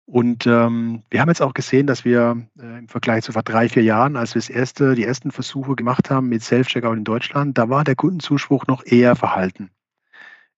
[0.07, 3.69] Und ähm, wir haben jetzt auch gesehen, dass wir äh, im Vergleich zu vor drei,
[3.69, 7.57] vier Jahren, als wir das erste, die ersten Versuche gemacht haben mit Self-Checkout in Deutschland,
[7.57, 9.71] da war der Kundenzuspruch noch eher verhalten.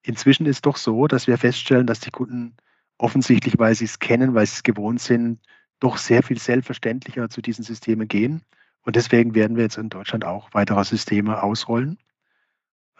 [0.02, 2.56] Inzwischen ist doch so, dass wir feststellen, dass die Kunden
[2.98, 5.40] offensichtlich, weil sie es kennen, weil sie es gewohnt sind,
[5.78, 8.42] doch sehr viel selbstverständlicher zu diesen Systemen gehen.
[8.86, 11.98] Und deswegen werden wir jetzt in Deutschland auch weitere Systeme ausrollen.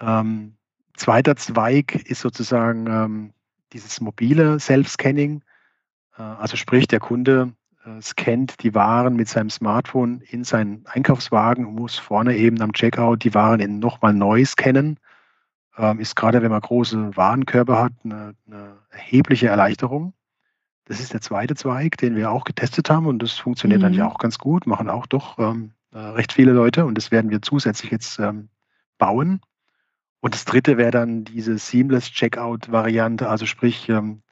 [0.01, 0.57] Ähm,
[0.97, 3.33] zweiter Zweig ist sozusagen ähm,
[3.73, 5.45] dieses mobile Self-Scanning.
[6.19, 7.53] Äh, also sprich, der Kunde
[7.85, 12.73] äh, scannt die Waren mit seinem Smartphone in seinen Einkaufswagen und muss vorne eben am
[12.73, 14.99] Checkout die Waren nochmal neu scannen.
[15.79, 20.15] Ähm, ist gerade, wenn man große Warenkörbe hat, eine, eine, erhebliche Erleichterung.
[20.87, 23.87] Das ist der zweite Zweig, den wir auch getestet haben und das funktioniert mhm.
[23.87, 27.31] eigentlich auch ganz gut, machen auch doch ähm, äh, recht viele Leute und das werden
[27.31, 28.49] wir zusätzlich jetzt ähm,
[28.99, 29.41] bauen.
[30.21, 34.23] Und das dritte wäre dann diese Seamless Checkout-Variante, also sprich, ähm,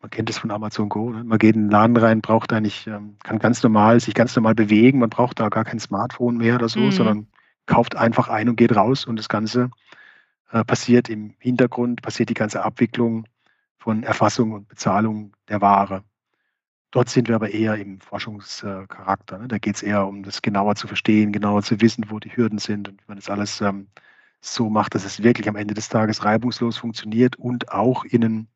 [0.00, 1.10] man kennt es von Amazon Go.
[1.10, 1.24] Ne?
[1.24, 4.54] Man geht in den Laden rein, braucht eigentlich, ähm, kann ganz normal, sich ganz normal
[4.54, 4.98] bewegen.
[4.98, 6.92] Man braucht da gar kein Smartphone mehr oder so, mhm.
[6.92, 7.26] sondern
[7.66, 9.70] kauft einfach ein und geht raus und das Ganze
[10.50, 13.26] äh, passiert im Hintergrund, passiert die ganze Abwicklung
[13.78, 16.02] von Erfassung und Bezahlung der Ware.
[16.92, 19.38] Dort sind wir aber eher im Forschungscharakter.
[19.38, 19.48] Ne?
[19.48, 22.58] Da geht es eher um das genauer zu verstehen, genauer zu wissen, wo die Hürden
[22.58, 23.88] sind und man das alles ähm,
[24.42, 28.46] so macht, dass es wirklich am Ende des Tages reibungslos funktioniert und auch in,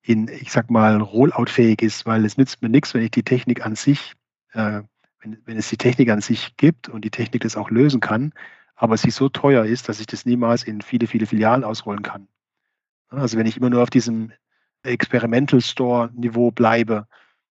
[0.00, 3.66] in ich sag mal, rolloutfähig ist, weil es nützt mir nichts, wenn ich die Technik
[3.66, 4.12] an sich,
[4.52, 4.82] äh,
[5.20, 8.32] wenn, wenn es die Technik an sich gibt und die Technik das auch lösen kann,
[8.76, 12.28] aber sie so teuer ist, dass ich das niemals in viele, viele Filialen ausrollen kann.
[13.08, 14.32] Also wenn ich immer nur auf diesem
[14.84, 17.08] Experimental Store Niveau bleibe,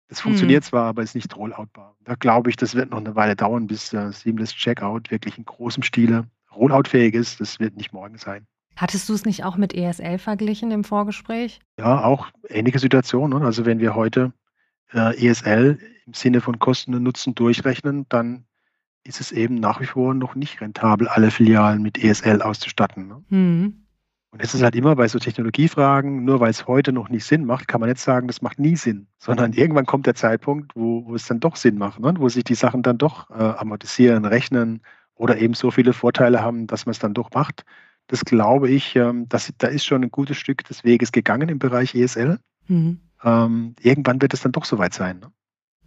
[0.09, 0.67] das funktioniert mhm.
[0.67, 1.95] zwar, aber ist nicht rolloutbar.
[2.03, 5.45] Da glaube ich, das wird noch eine Weile dauern, bis äh, Seamless Checkout wirklich in
[5.45, 7.39] großem Stile rolloutfähig ist.
[7.39, 8.47] Das wird nicht morgen sein.
[8.75, 11.59] Hattest du es nicht auch mit ESL verglichen im Vorgespräch?
[11.77, 13.43] Ja, auch ähnliche Situationen.
[13.43, 14.33] Also wenn wir heute
[14.93, 18.45] äh, ESL im Sinne von Kosten und Nutzen durchrechnen, dann
[19.03, 23.07] ist es eben nach wie vor noch nicht rentabel, alle Filialen mit ESL auszustatten.
[23.07, 23.23] Ne?
[23.29, 23.85] Mhm.
[24.31, 27.45] Und es ist halt immer bei so Technologiefragen, nur weil es heute noch nicht Sinn
[27.45, 31.05] macht, kann man nicht sagen, das macht nie Sinn, sondern irgendwann kommt der Zeitpunkt, wo,
[31.07, 32.13] wo es dann doch Sinn macht, ne?
[32.17, 34.81] wo sich die Sachen dann doch äh, amortisieren, rechnen
[35.15, 37.65] oder eben so viele Vorteile haben, dass man es dann doch macht.
[38.05, 41.59] Das glaube ich, ähm, dass, da ist schon ein gutes Stück des Weges gegangen im
[41.59, 42.39] Bereich ESL.
[42.67, 42.99] Mhm.
[43.23, 45.19] Ähm, irgendwann wird es dann doch soweit sein.
[45.19, 45.31] Ne?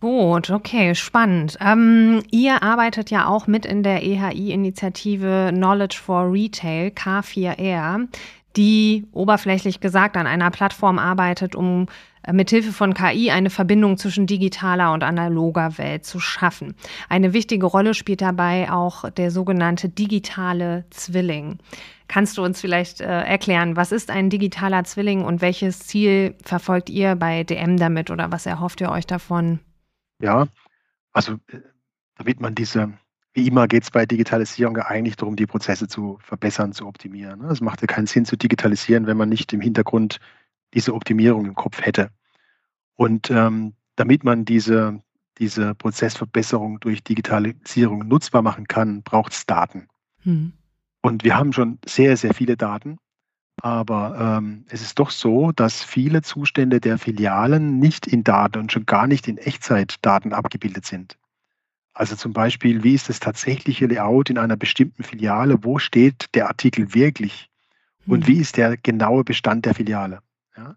[0.03, 1.57] Gut, okay, spannend.
[1.61, 8.09] Ähm, ihr arbeitet ja auch mit in der EHI-Initiative Knowledge for Retail, K4R,
[8.57, 11.87] die oberflächlich gesagt an einer Plattform arbeitet, um
[12.25, 16.75] äh, mithilfe von KI eine Verbindung zwischen digitaler und analoger Welt zu schaffen.
[17.09, 21.61] Eine wichtige Rolle spielt dabei auch der sogenannte digitale Zwilling.
[22.09, 26.91] Kannst du uns vielleicht äh, erklären, was ist ein digitaler Zwilling und welches Ziel verfolgt
[26.91, 29.61] ihr bei DM damit oder was erhofft ihr euch davon?
[30.23, 30.47] Ja,
[31.13, 31.59] also äh,
[32.17, 32.93] damit man diese,
[33.35, 37.41] wie immer geht es bei Digitalisierung ja eigentlich darum, die Prozesse zu verbessern, zu optimieren.
[37.41, 37.49] Ne?
[37.49, 40.21] Es macht ja keinen Sinn zu digitalisieren, wenn man nicht im Hintergrund
[40.75, 42.11] diese Optimierung im Kopf hätte.
[42.95, 45.03] Und ähm, damit man diese,
[45.39, 49.89] diese Prozessverbesserung durch Digitalisierung nutzbar machen kann, braucht es Daten.
[50.23, 50.53] Hm.
[51.01, 52.99] Und wir haben schon sehr, sehr viele Daten.
[53.57, 58.73] Aber ähm, es ist doch so, dass viele Zustände der Filialen nicht in Daten und
[58.73, 61.19] schon gar nicht in Echtzeitdaten abgebildet sind.
[61.95, 65.63] Also zum Beispiel, wie ist das tatsächliche Layout in einer bestimmten Filiale?
[65.63, 67.51] Wo steht der Artikel wirklich?
[68.07, 68.27] Und mhm.
[68.27, 70.21] wie ist der genaue Bestand der Filiale?
[70.57, 70.77] Ja,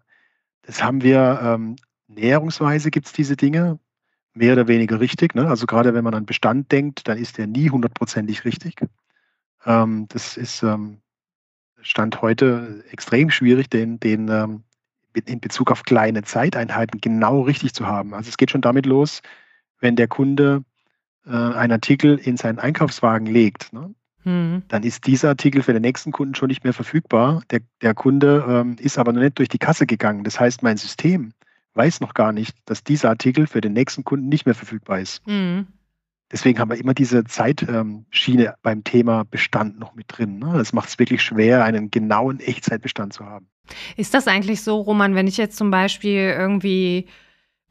[0.62, 3.78] das haben wir ähm, näherungsweise gibt es diese Dinge,
[4.34, 5.34] mehr oder weniger richtig.
[5.34, 5.48] Ne?
[5.48, 8.76] Also gerade wenn man an Bestand denkt, dann ist der nie hundertprozentig richtig.
[9.64, 10.98] Ähm, das ist ähm,
[11.86, 14.62] Stand heute extrem schwierig, den, den ähm,
[15.24, 18.14] in Bezug auf kleine Zeiteinheiten genau richtig zu haben.
[18.14, 19.22] Also es geht schon damit los,
[19.80, 20.64] wenn der Kunde
[21.26, 23.94] äh, einen Artikel in seinen Einkaufswagen legt, ne?
[24.24, 24.62] mhm.
[24.68, 27.42] dann ist dieser Artikel für den nächsten Kunden schon nicht mehr verfügbar.
[27.50, 30.24] Der, der Kunde ähm, ist aber noch nicht durch die Kasse gegangen.
[30.24, 31.32] Das heißt, mein System
[31.74, 35.26] weiß noch gar nicht, dass dieser Artikel für den nächsten Kunden nicht mehr verfügbar ist.
[35.26, 35.66] Mhm.
[36.32, 40.38] Deswegen haben wir immer diese Zeitschiene ähm, beim Thema Bestand noch mit drin.
[40.38, 40.54] Ne?
[40.56, 43.48] Das macht es wirklich schwer, einen genauen Echtzeitbestand zu haben.
[43.96, 47.06] Ist das eigentlich so, Roman, wenn ich jetzt zum Beispiel irgendwie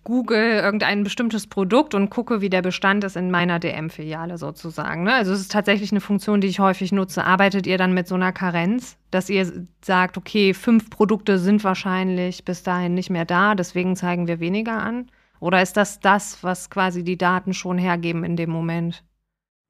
[0.05, 5.03] google irgendein bestimmtes Produkt und gucke, wie der Bestand ist in meiner DM-Filiale sozusagen.
[5.03, 5.13] Ne?
[5.13, 7.25] Also es ist tatsächlich eine Funktion, die ich häufig nutze.
[7.25, 12.45] Arbeitet ihr dann mit so einer Karenz, dass ihr sagt, okay, fünf Produkte sind wahrscheinlich
[12.45, 15.09] bis dahin nicht mehr da, deswegen zeigen wir weniger an?
[15.39, 19.03] Oder ist das das, was quasi die Daten schon hergeben in dem Moment?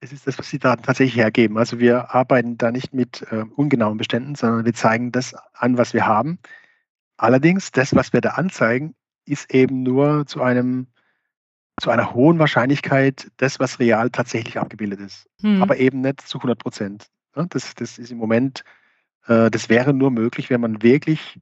[0.02, 1.58] Es ist das, was die Daten tatsächlich hergeben.
[1.58, 5.94] Also wir arbeiten da nicht mit äh, ungenauen Beständen, sondern wir zeigen das an, was
[5.94, 6.38] wir haben.
[7.18, 8.94] Allerdings, das, was wir da anzeigen,
[9.26, 10.88] ist eben nur zu einem
[11.82, 15.30] zu einer hohen Wahrscheinlichkeit das, was real tatsächlich abgebildet ist.
[15.42, 15.62] Hm.
[15.62, 17.08] Aber eben nicht zu 100 Prozent.
[17.34, 18.64] Das, das ist im Moment,
[19.28, 21.40] äh, das wäre nur möglich, wenn man wirklich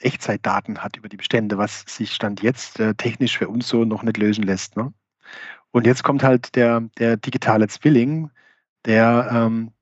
[0.00, 4.02] Echtzeitdaten hat über die Bestände, was sich Stand jetzt äh, technisch für uns so noch
[4.02, 4.76] nicht lösen lässt.
[4.76, 4.92] Ne?
[5.70, 8.30] Und jetzt kommt halt der, der digitale Zwilling,
[8.84, 9.72] der, ähm,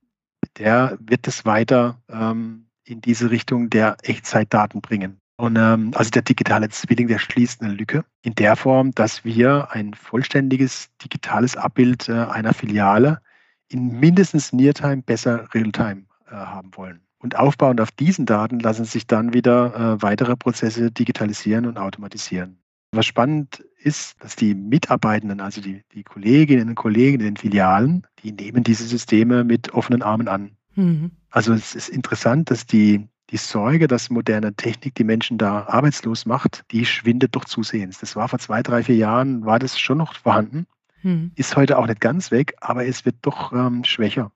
[0.59, 5.21] der wird es weiter ähm, in diese Richtung der Echtzeitdaten bringen.
[5.37, 9.73] Und ähm, also der digitale Zwilling, der schließt eine Lücke in der Form, dass wir
[9.73, 13.21] ein vollständiges digitales Abbild äh, einer Filiale
[13.69, 17.01] in mindestens Neartime, besser Realtime äh, haben wollen.
[17.23, 22.59] Und aufbauend auf diesen Daten lassen sich dann wieder äh, weitere Prozesse digitalisieren und automatisieren.
[22.91, 28.07] Was spannend ist, dass die Mitarbeitenden, also die, die Kolleginnen und Kollegen in den Filialen,
[28.23, 30.57] die nehmen diese Systeme mit offenen Armen an.
[30.75, 31.13] Mhm.
[31.31, 36.27] Also es ist interessant, dass die, die Sorge, dass moderne Technik die Menschen da arbeitslos
[36.27, 37.99] macht, die schwindet doch zusehends.
[37.99, 40.67] Das war vor zwei, drei, vier Jahren, war das schon noch vorhanden.
[41.01, 41.33] Hm.
[41.35, 44.33] Ist heute auch nicht ganz weg, aber es wird doch ähm, schwächer,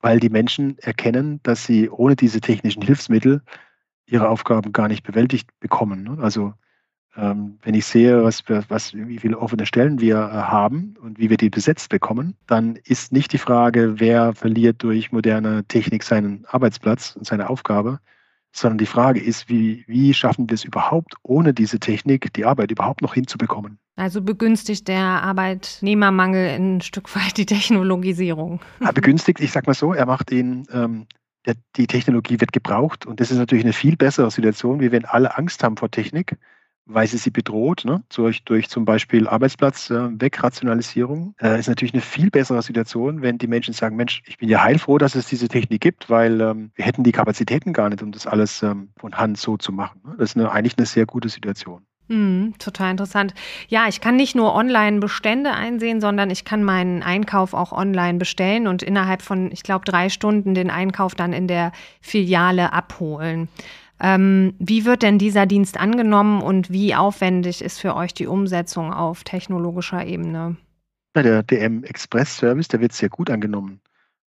[0.00, 3.42] weil die Menschen erkennen, dass sie ohne diese technischen Hilfsmittel
[4.06, 6.04] ihre Aufgaben gar nicht bewältigt bekommen.
[6.04, 6.18] Ne?
[6.20, 6.54] Also
[7.16, 11.30] ähm, wenn ich sehe, was, was, wie viele offene Stellen wir äh, haben und wie
[11.30, 16.44] wir die besetzt bekommen, dann ist nicht die Frage, wer verliert durch moderne Technik seinen
[16.46, 18.00] Arbeitsplatz und seine Aufgabe,
[18.58, 22.70] sondern die Frage ist, wie, wie schaffen wir es überhaupt, ohne diese Technik die Arbeit
[22.70, 23.78] überhaupt noch hinzubekommen?
[23.96, 28.60] Also begünstigt der Arbeitnehmermangel ein Stück weit die Technologisierung.
[28.80, 31.06] Ja, begünstigt, ich sage mal so, er macht ihn, ähm,
[31.46, 35.04] der, die Technologie wird gebraucht und das ist natürlich eine viel bessere Situation, wie wenn
[35.04, 36.36] alle Angst haben vor Technik
[36.86, 38.02] weil sie sie bedroht, ne?
[38.14, 43.74] durch, durch zum Beispiel Arbeitsplatzwegrationalisierung, äh, ist natürlich eine viel bessere Situation, wenn die Menschen
[43.74, 47.02] sagen, Mensch, ich bin ja heilfroh, dass es diese Technik gibt, weil ähm, wir hätten
[47.02, 50.00] die Kapazitäten gar nicht, um das alles ähm, von Hand so zu machen.
[50.04, 50.14] Ne?
[50.18, 51.82] Das ist eine, eigentlich eine sehr gute Situation.
[52.08, 53.34] Mm, total interessant.
[53.68, 58.18] Ja, ich kann nicht nur online Bestände einsehen, sondern ich kann meinen Einkauf auch online
[58.18, 63.48] bestellen und innerhalb von, ich glaube, drei Stunden den Einkauf dann in der Filiale abholen.
[64.00, 68.92] Ähm, wie wird denn dieser Dienst angenommen und wie aufwendig ist für euch die Umsetzung
[68.92, 70.56] auf technologischer Ebene?
[71.14, 73.80] Der DM Express Service, der wird sehr gut angenommen.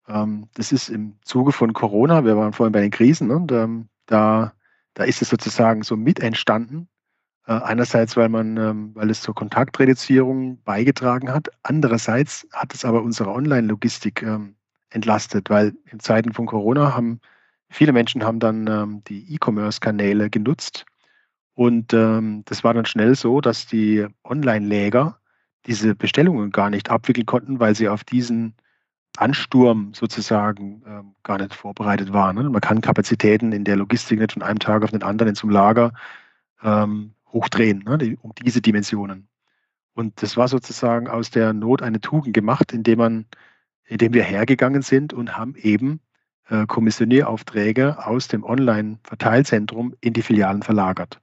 [0.08, 3.51] Ähm, das ist im Zuge von Corona, wir waren vorhin bei den Krisen, ne, und
[3.51, 4.54] ähm, da,
[4.93, 6.88] da ist es sozusagen so mit entstanden.
[7.47, 11.49] Äh, einerseits, weil man, ähm, weil es zur Kontaktreduzierung beigetragen hat.
[11.63, 14.56] Andererseits hat es aber unsere Online-Logistik ähm,
[14.89, 17.19] entlastet, weil in Zeiten von Corona haben
[17.69, 20.86] Viele Menschen haben dann ähm, die E-Commerce-Kanäle genutzt
[21.56, 25.19] und ähm, das war dann schnell so, dass die Online-Läger
[25.65, 28.54] diese Bestellungen gar nicht abwickeln konnten, weil sie auf diesen
[29.17, 32.36] Ansturm sozusagen ähm, gar nicht vorbereitet waren.
[32.36, 32.49] Ne?
[32.49, 35.49] Man kann Kapazitäten in der Logistik nicht von einem Tag auf den anderen in zum
[35.49, 35.93] Lager
[36.62, 37.97] ähm, hochdrehen, ne?
[37.97, 39.30] die, um diese Dimensionen.
[39.93, 43.25] Und das war sozusagen aus der Not eine Tugend gemacht, indem man,
[43.86, 46.01] indem wir hergegangen sind und haben eben
[46.50, 51.20] äh, Kommissionieraufträge aus dem Online-Verteilzentrum in die Filialen verlagert.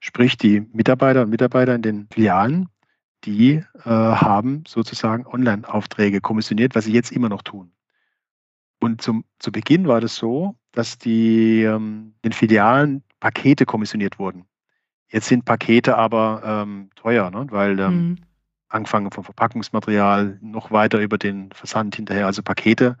[0.00, 2.68] Sprich, die Mitarbeiter und Mitarbeiter in den Filialen,
[3.24, 7.72] die äh, haben sozusagen Online-Aufträge kommissioniert, was sie jetzt immer noch tun.
[8.80, 14.44] Und zum, zu Beginn war das so, dass die ähm, den Filialen Pakete kommissioniert wurden.
[15.08, 17.46] Jetzt sind Pakete aber ähm, teuer, ne?
[17.50, 18.18] weil ähm, mhm.
[18.68, 22.96] angefangen vom Verpackungsmaterial noch weiter über den Versand hinterher, also Pakete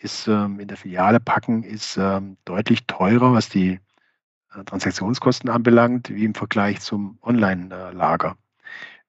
[0.00, 3.80] ist ähm, in der Filiale packen, ist ähm, deutlich teurer, was die
[4.54, 8.36] äh, Transaktionskosten anbelangt, wie im Vergleich zum Online-Lager.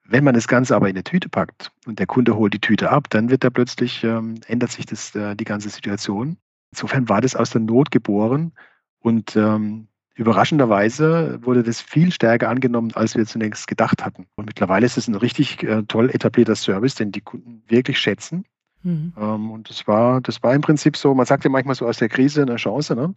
[0.04, 2.90] Wenn man das Ganze aber in eine Tüte packt und der Kunde holt die Tüte
[2.90, 6.38] ab, dann wird da plötzlich, ähm, ändert sich das, äh, die ganze Situation.
[6.72, 8.54] Insofern war das aus der Not geboren
[9.00, 14.26] und ähm, überraschenderweise wurde das viel stärker angenommen, als wir zunächst gedacht hatten.
[14.36, 18.46] Und mittlerweile ist es ein richtig äh, toll etablierter Service, den die Kunden wirklich schätzen.
[18.84, 19.14] Mhm.
[19.18, 21.98] Ähm, und das war, das war im Prinzip so, man sagt ja manchmal so aus
[21.98, 23.14] der Krise eine Chance ne?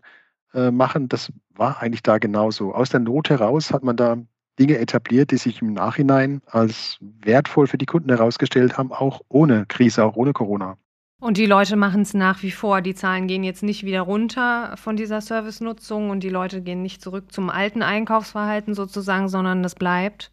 [0.55, 1.09] äh, machen.
[1.09, 2.75] Das war eigentlich da genauso.
[2.75, 4.16] Aus der Not heraus hat man da
[4.59, 9.66] Dinge etabliert, die sich im Nachhinein als wertvoll für die Kunden herausgestellt haben, auch ohne
[9.66, 10.77] Krise, auch ohne Corona.
[11.20, 12.81] Und die Leute machen es nach wie vor.
[12.81, 17.01] Die Zahlen gehen jetzt nicht wieder runter von dieser Servicenutzung und die Leute gehen nicht
[17.01, 20.33] zurück zum alten Einkaufsverhalten sozusagen, sondern das bleibt.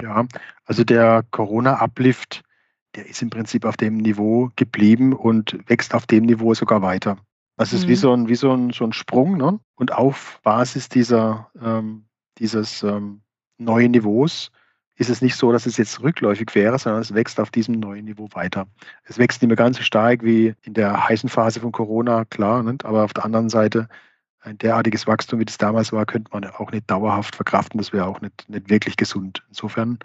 [0.00, 0.26] Ja,
[0.64, 2.42] also der Corona-Uplift
[2.94, 7.16] der ist im Prinzip auf dem Niveau geblieben und wächst auf dem Niveau sogar weiter.
[7.56, 7.88] Das ist mhm.
[7.88, 9.36] wie so ein, wie so ein, so ein Sprung.
[9.36, 9.60] Ne?
[9.76, 12.04] Und auf Basis dieser, ähm,
[12.38, 13.22] dieses ähm,
[13.58, 14.50] neuen Niveaus
[14.96, 18.04] ist es nicht so, dass es jetzt rückläufig wäre, sondern es wächst auf diesem neuen
[18.04, 18.66] Niveau weiter.
[19.04, 22.62] Es wächst nicht mehr ganz so stark wie in der heißen Phase von Corona, klar,
[22.62, 22.76] ne?
[22.84, 23.88] aber auf der anderen Seite
[24.40, 27.78] ein derartiges Wachstum, wie das damals war, könnte man auch nicht dauerhaft verkraften.
[27.78, 29.42] Das wäre auch nicht, nicht wirklich gesund.
[29.48, 29.98] Insofern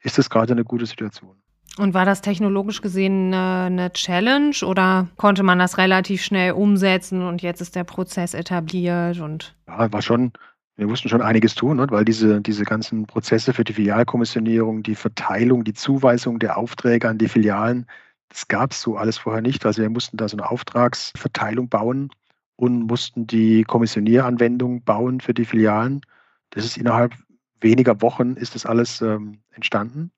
[0.00, 1.41] ist das gerade eine gute Situation.
[1.78, 7.22] Und war das technologisch gesehen eine, eine, Challenge oder konnte man das relativ schnell umsetzen
[7.22, 9.54] und jetzt ist der Prozess etabliert und?
[9.66, 10.32] Ja, war schon,
[10.76, 11.86] wir mussten schon einiges tun, ne?
[11.88, 17.16] weil diese, diese ganzen Prozesse für die Filialkommissionierung, die Verteilung, die Zuweisung der Aufträge an
[17.16, 17.86] die Filialen,
[18.28, 19.64] das gab es so alles vorher nicht.
[19.64, 22.10] Also wir mussten da so eine Auftragsverteilung bauen
[22.56, 26.02] und mussten die Kommissionieranwendung bauen für die Filialen.
[26.50, 27.14] Das ist innerhalb
[27.60, 30.10] weniger Wochen ist das alles ähm, entstanden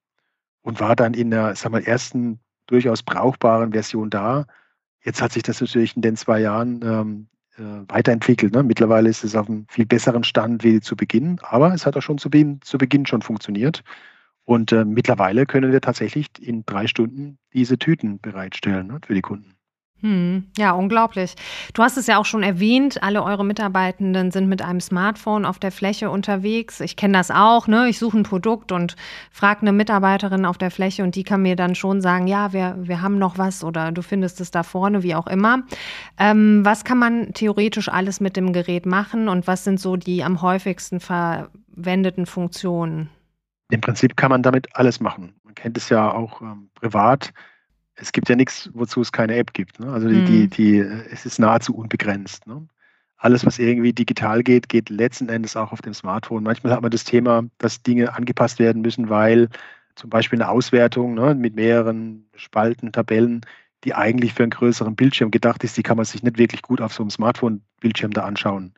[0.64, 4.46] und war dann in der sag mal, ersten durchaus brauchbaren Version da.
[5.04, 8.54] Jetzt hat sich das natürlich in den zwei Jahren ähm, äh, weiterentwickelt.
[8.54, 8.62] Ne?
[8.62, 12.02] Mittlerweile ist es auf einem viel besseren Stand wie zu Beginn, aber es hat auch
[12.02, 13.84] schon zu Beginn, zu Beginn schon funktioniert.
[14.44, 19.22] Und äh, mittlerweile können wir tatsächlich in drei Stunden diese Tüten bereitstellen ne, für die
[19.22, 19.53] Kunden.
[20.00, 21.34] Hm, ja, unglaublich.
[21.72, 25.58] Du hast es ja auch schon erwähnt, alle eure Mitarbeitenden sind mit einem Smartphone auf
[25.58, 26.80] der Fläche unterwegs.
[26.80, 27.88] Ich kenne das auch, ne?
[27.88, 28.96] Ich suche ein Produkt und
[29.30, 32.76] frage eine Mitarbeiterin auf der Fläche und die kann mir dann schon sagen, ja, wir,
[32.80, 35.62] wir haben noch was oder du findest es da vorne, wie auch immer.
[36.18, 40.22] Ähm, was kann man theoretisch alles mit dem Gerät machen und was sind so die
[40.22, 43.08] am häufigsten verwendeten Funktionen?
[43.70, 45.34] Im Prinzip kann man damit alles machen.
[45.44, 47.32] Man kennt es ja auch ähm, privat
[47.96, 49.80] es gibt ja nichts, wozu es keine App gibt.
[49.80, 49.92] Ne?
[49.92, 50.26] Also die, mhm.
[50.26, 52.46] die, die, es ist nahezu unbegrenzt.
[52.46, 52.66] Ne?
[53.16, 56.42] Alles, was irgendwie digital geht, geht letzten Endes auch auf dem Smartphone.
[56.42, 59.48] Manchmal hat man das Thema, dass Dinge angepasst werden müssen, weil
[59.94, 63.42] zum Beispiel eine Auswertung ne, mit mehreren Spalten, Tabellen,
[63.84, 66.80] die eigentlich für einen größeren Bildschirm gedacht ist, die kann man sich nicht wirklich gut
[66.80, 68.74] auf so einem Smartphone-Bildschirm da anschauen.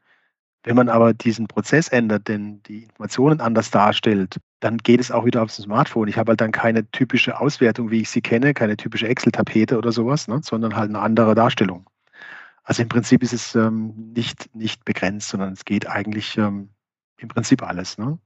[0.66, 5.24] Wenn man aber diesen Prozess ändert, denn die Informationen anders darstellt, dann geht es auch
[5.24, 6.08] wieder aufs Smartphone.
[6.08, 9.92] Ich habe halt dann keine typische Auswertung, wie ich sie kenne, keine typische Excel-Tapete oder
[9.92, 11.88] sowas, ne, sondern halt eine andere Darstellung.
[12.64, 16.70] Also im Prinzip ist es ähm, nicht, nicht begrenzt, sondern es geht eigentlich ähm,
[17.16, 17.96] im Prinzip alles.
[17.96, 18.18] Ne?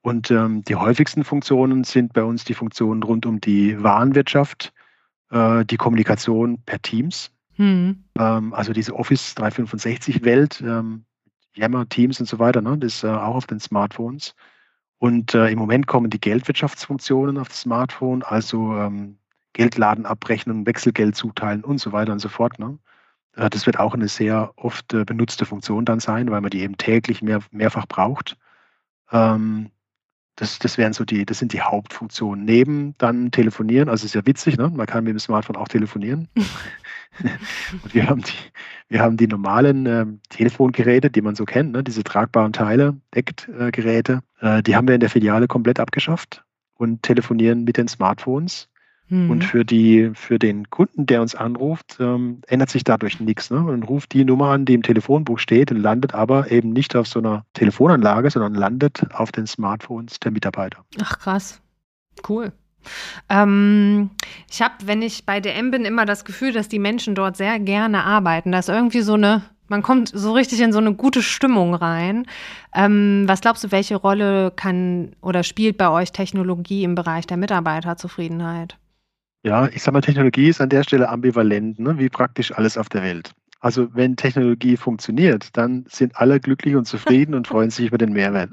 [0.00, 4.72] Und ähm, die häufigsten Funktionen sind bei uns die Funktionen rund um die Warenwirtschaft,
[5.32, 8.04] äh, die Kommunikation per Teams, hm.
[8.14, 11.04] also diese Office 365-Welt, ähm,
[11.54, 12.76] Yammer, Teams und so weiter, ne?
[12.78, 14.34] das ist äh, auch auf den Smartphones.
[14.98, 19.18] Und äh, im Moment kommen die Geldwirtschaftsfunktionen auf das Smartphone, also ähm,
[19.52, 22.58] Geldladenabrechnung, Wechselgeld zuteilen und so weiter und so fort.
[22.58, 22.78] Ne?
[23.36, 26.60] Äh, das wird auch eine sehr oft äh, benutzte Funktion dann sein, weil man die
[26.60, 28.36] eben täglich mehr, mehrfach braucht.
[29.12, 29.70] Ähm,
[30.36, 32.44] das, das wären so die, das sind die Hauptfunktionen.
[32.44, 34.68] Neben dann telefonieren, also ist ja witzig, ne?
[34.68, 36.28] man kann mit dem Smartphone auch telefonieren.
[37.82, 38.32] und wir haben die,
[38.88, 41.84] wir haben die normalen äh, Telefongeräte, die man so kennt, ne?
[41.84, 46.44] diese tragbaren Teile, Deckgeräte, äh, die haben wir in der Filiale komplett abgeschafft
[46.74, 48.68] und telefonieren mit den Smartphones.
[49.08, 49.30] Mhm.
[49.30, 53.50] Und für, die, für den Kunden, der uns anruft, ähm, ändert sich dadurch nichts.
[53.50, 53.60] Ne?
[53.60, 57.06] Man ruft die Nummer an, die im Telefonbuch steht und landet aber eben nicht auf
[57.06, 60.84] so einer Telefonanlage, sondern landet auf den Smartphones der Mitarbeiter.
[61.00, 61.60] Ach krass,
[62.28, 62.52] cool.
[63.28, 64.10] Ähm,
[64.50, 67.58] ich habe, wenn ich bei DM bin, immer das Gefühl, dass die Menschen dort sehr
[67.58, 68.52] gerne arbeiten.
[68.52, 72.26] Da ist irgendwie so eine, man kommt so richtig in so eine gute Stimmung rein.
[72.74, 77.36] Ähm, was glaubst du, welche Rolle kann oder spielt bei euch Technologie im Bereich der
[77.36, 78.76] Mitarbeiterzufriedenheit?
[79.44, 81.98] Ja, ich sage mal, Technologie ist an der Stelle ambivalent, ne?
[81.98, 83.34] wie praktisch alles auf der Welt.
[83.60, 88.14] Also wenn Technologie funktioniert, dann sind alle glücklich und zufrieden und freuen sich über den
[88.14, 88.52] Mehrwert.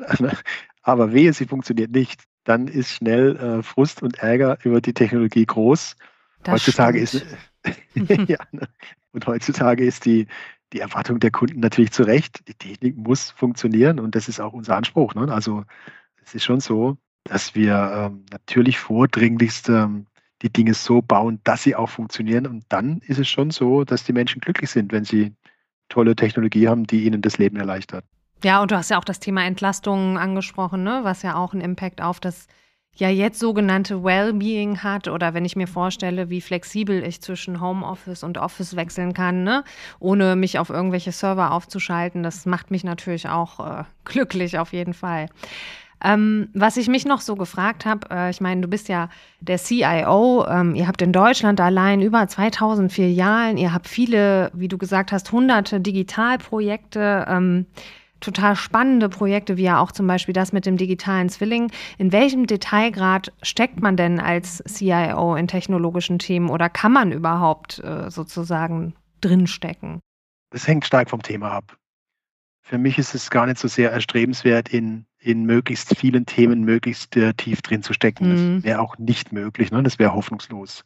[0.83, 5.45] Aber wehe, sie funktioniert nicht, dann ist schnell äh, Frust und Ärger über die Technologie
[5.45, 5.95] groß.
[6.43, 7.25] Das heutzutage stimmt.
[7.63, 8.67] ist ja, ne?
[9.13, 10.27] und heutzutage ist die,
[10.73, 12.45] die Erwartung der Kunden natürlich zu Recht.
[12.49, 15.15] Die Technik muss funktionieren und das ist auch unser Anspruch.
[15.15, 15.31] Ne?
[15.31, 15.63] Also
[16.23, 20.07] es ist schon so, dass wir ähm, natürlich vordringlichst ähm,
[20.41, 22.47] die Dinge so bauen, dass sie auch funktionieren.
[22.47, 25.33] Und dann ist es schon so, dass die Menschen glücklich sind, wenn sie
[25.89, 28.05] tolle Technologie haben, die ihnen das Leben erleichtert.
[28.43, 31.01] Ja, und du hast ja auch das Thema Entlastung angesprochen, ne?
[31.03, 32.47] was ja auch einen Impact auf das
[32.95, 38.23] ja jetzt sogenannte Wellbeing hat oder wenn ich mir vorstelle, wie flexibel ich zwischen Homeoffice
[38.23, 39.63] und Office wechseln kann, ne?
[39.99, 44.93] ohne mich auf irgendwelche Server aufzuschalten, das macht mich natürlich auch äh, glücklich auf jeden
[44.93, 45.27] Fall.
[46.03, 49.09] Ähm, was ich mich noch so gefragt habe, äh, ich meine, du bist ja
[49.39, 54.67] der CIO, ähm, ihr habt in Deutschland allein über 2000 Filialen, ihr habt viele, wie
[54.67, 57.25] du gesagt hast, hunderte Digitalprojekte.
[57.27, 57.65] Ähm,
[58.21, 61.71] total spannende Projekte, wie ja auch zum Beispiel das mit dem digitalen Zwilling.
[61.97, 67.79] In welchem Detailgrad steckt man denn als CIO in technologischen Themen oder kann man überhaupt
[67.79, 69.99] äh, sozusagen drinstecken?
[70.51, 71.77] Das hängt stark vom Thema ab.
[72.61, 77.15] Für mich ist es gar nicht so sehr erstrebenswert, in, in möglichst vielen Themen möglichst
[77.15, 78.29] äh, tief drin zu stecken.
[78.29, 78.55] Mhm.
[78.55, 79.83] Das wäre auch nicht möglich, ne?
[79.83, 80.83] das wäre hoffnungslos.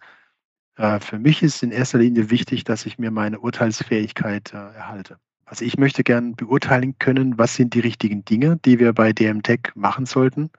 [0.78, 5.18] Äh, für mich ist in erster Linie wichtig, dass ich mir meine Urteilsfähigkeit äh, erhalte.
[5.46, 9.72] Also ich möchte gern beurteilen können, was sind die richtigen Dinge, die wir bei DMTech
[9.76, 10.50] machen sollten.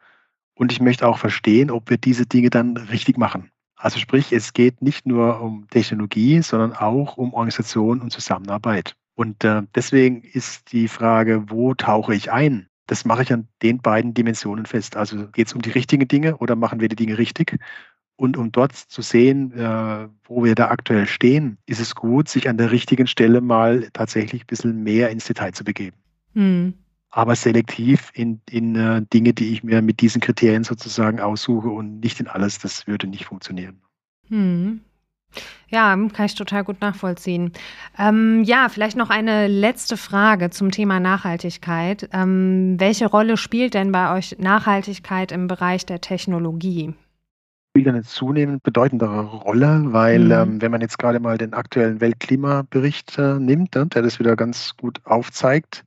[0.55, 3.51] Und ich möchte auch verstehen, ob wir diese Dinge dann richtig machen.
[3.77, 8.97] Also sprich, es geht nicht nur um Technologie, sondern auch um Organisation und Zusammenarbeit.
[9.17, 12.69] Und äh, deswegen ist die Frage, wo tauche ich ein?
[12.87, 14.97] Das mache ich an den beiden Dimensionen fest.
[14.97, 17.59] Also geht es um die richtigen Dinge oder machen wir die Dinge richtig?
[18.17, 22.49] Und um dort zu sehen, äh, wo wir da aktuell stehen, ist es gut, sich
[22.49, 25.97] an der richtigen Stelle mal tatsächlich ein bisschen mehr ins Detail zu begeben.
[26.33, 26.75] Mhm.
[27.11, 32.01] Aber selektiv in, in äh, Dinge, die ich mir mit diesen Kriterien sozusagen aussuche und
[32.01, 33.81] nicht in alles, das würde nicht funktionieren.
[34.29, 34.81] Mhm.
[35.69, 37.53] Ja, kann ich total gut nachvollziehen.
[37.99, 42.09] Ähm, ja, vielleicht noch eine letzte Frage zum Thema Nachhaltigkeit.
[42.13, 46.95] Ähm, welche Rolle spielt denn bei euch Nachhaltigkeit im Bereich der Technologie?
[47.77, 50.33] spielt eine zunehmend bedeutendere Rolle, weil mhm.
[50.33, 54.35] ähm, wenn man jetzt gerade mal den aktuellen Weltklimabericht äh, nimmt, ne, der das wieder
[54.35, 55.85] ganz gut aufzeigt,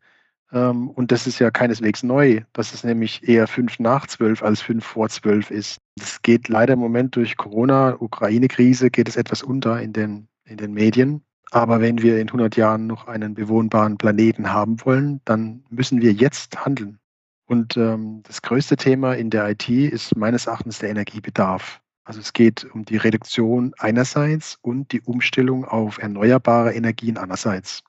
[0.51, 4.83] und das ist ja keineswegs neu, dass es nämlich eher fünf nach zwölf als fünf
[4.83, 5.79] vor zwölf ist.
[5.95, 10.57] Das geht leider im Moment durch Corona, Ukraine-Krise, geht es etwas unter in den, in
[10.57, 11.23] den Medien.
[11.51, 16.13] Aber wenn wir in 100 Jahren noch einen bewohnbaren Planeten haben wollen, dann müssen wir
[16.13, 16.99] jetzt handeln.
[17.45, 21.81] Und ähm, das größte Thema in der IT ist meines Erachtens der Energiebedarf.
[22.03, 27.83] Also es geht um die Reduktion einerseits und die Umstellung auf erneuerbare Energien andererseits.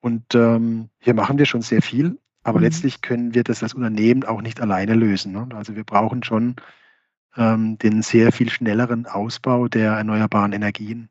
[0.00, 2.64] Und ähm, hier machen wir schon sehr viel, aber mhm.
[2.64, 5.32] letztlich können wir das als Unternehmen auch nicht alleine lösen.
[5.32, 5.48] Ne?
[5.54, 6.56] Also wir brauchen schon
[7.36, 11.08] ähm, den sehr viel schnelleren Ausbau der erneuerbaren Energien.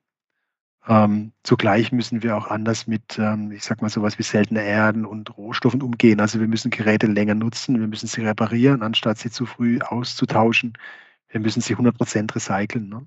[0.87, 5.05] Ähm, zugleich müssen wir auch anders mit, ähm, ich sag mal, sowas wie seltene Erden
[5.05, 6.21] und Rohstoffen umgehen.
[6.21, 10.77] Also wir müssen Geräte länger nutzen, wir müssen sie reparieren, anstatt sie zu früh auszutauschen.
[11.27, 12.87] Wir müssen sie 100% recyceln.
[12.87, 13.05] Ne?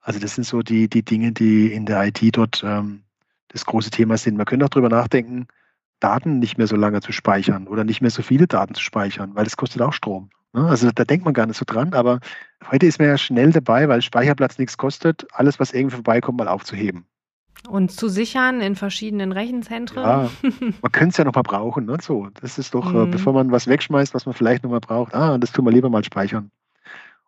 [0.00, 3.02] Also das sind so die, die Dinge, die in der IT dort ähm,
[3.48, 4.36] das große Thema sind.
[4.36, 5.46] Man könnte auch darüber nachdenken,
[6.00, 9.34] Daten nicht mehr so lange zu speichern oder nicht mehr so viele Daten zu speichern,
[9.34, 10.30] weil das kostet auch Strom.
[10.52, 10.66] Ne?
[10.66, 12.20] Also da denkt man gar nicht so dran, aber
[12.70, 16.48] heute ist man ja schnell dabei, weil Speicherplatz nichts kostet, alles, was irgendwie vorbeikommt, mal
[16.48, 17.06] aufzuheben.
[17.68, 20.02] Und zu sichern in verschiedenen Rechenzentren.
[20.02, 20.30] Ja,
[20.82, 21.86] man könnte es ja nochmal brauchen.
[21.86, 21.96] Ne?
[22.00, 23.10] So, das ist doch, mhm.
[23.10, 26.04] bevor man was wegschmeißt, was man vielleicht nochmal braucht, ah, das tun wir lieber mal
[26.04, 26.50] speichern.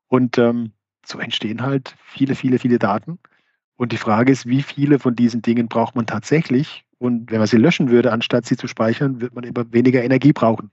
[0.07, 0.73] Und ähm,
[1.05, 3.19] so entstehen halt viele, viele, viele Daten.
[3.79, 6.85] Und die Frage ist, wie viele von diesen Dingen braucht man tatsächlich?
[6.99, 10.33] Und wenn man sie löschen würde, anstatt sie zu speichern, wird man immer weniger Energie
[10.33, 10.73] brauchen.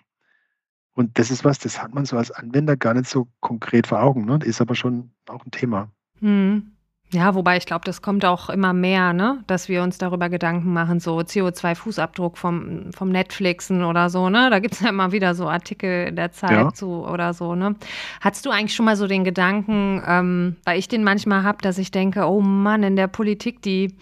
[0.95, 4.01] Und das ist was, das hat man so als Anwender gar nicht so konkret vor
[4.01, 4.39] Augen, ne?
[4.43, 5.91] ist aber schon auch ein Thema.
[6.19, 6.74] Hm.
[7.13, 9.43] Ja, wobei ich glaube, das kommt auch immer mehr, ne?
[9.47, 14.49] dass wir uns darüber Gedanken machen, so CO2-Fußabdruck vom, vom Netflixen oder so, ne?
[14.49, 16.73] Da gibt es ja immer wieder so Artikel in der Zeit ja.
[16.73, 17.75] zu oder so, ne?
[18.21, 21.77] Hattest du eigentlich schon mal so den Gedanken, ähm, weil ich den manchmal habe, dass
[21.77, 23.95] ich denke, oh Mann, in der Politik, die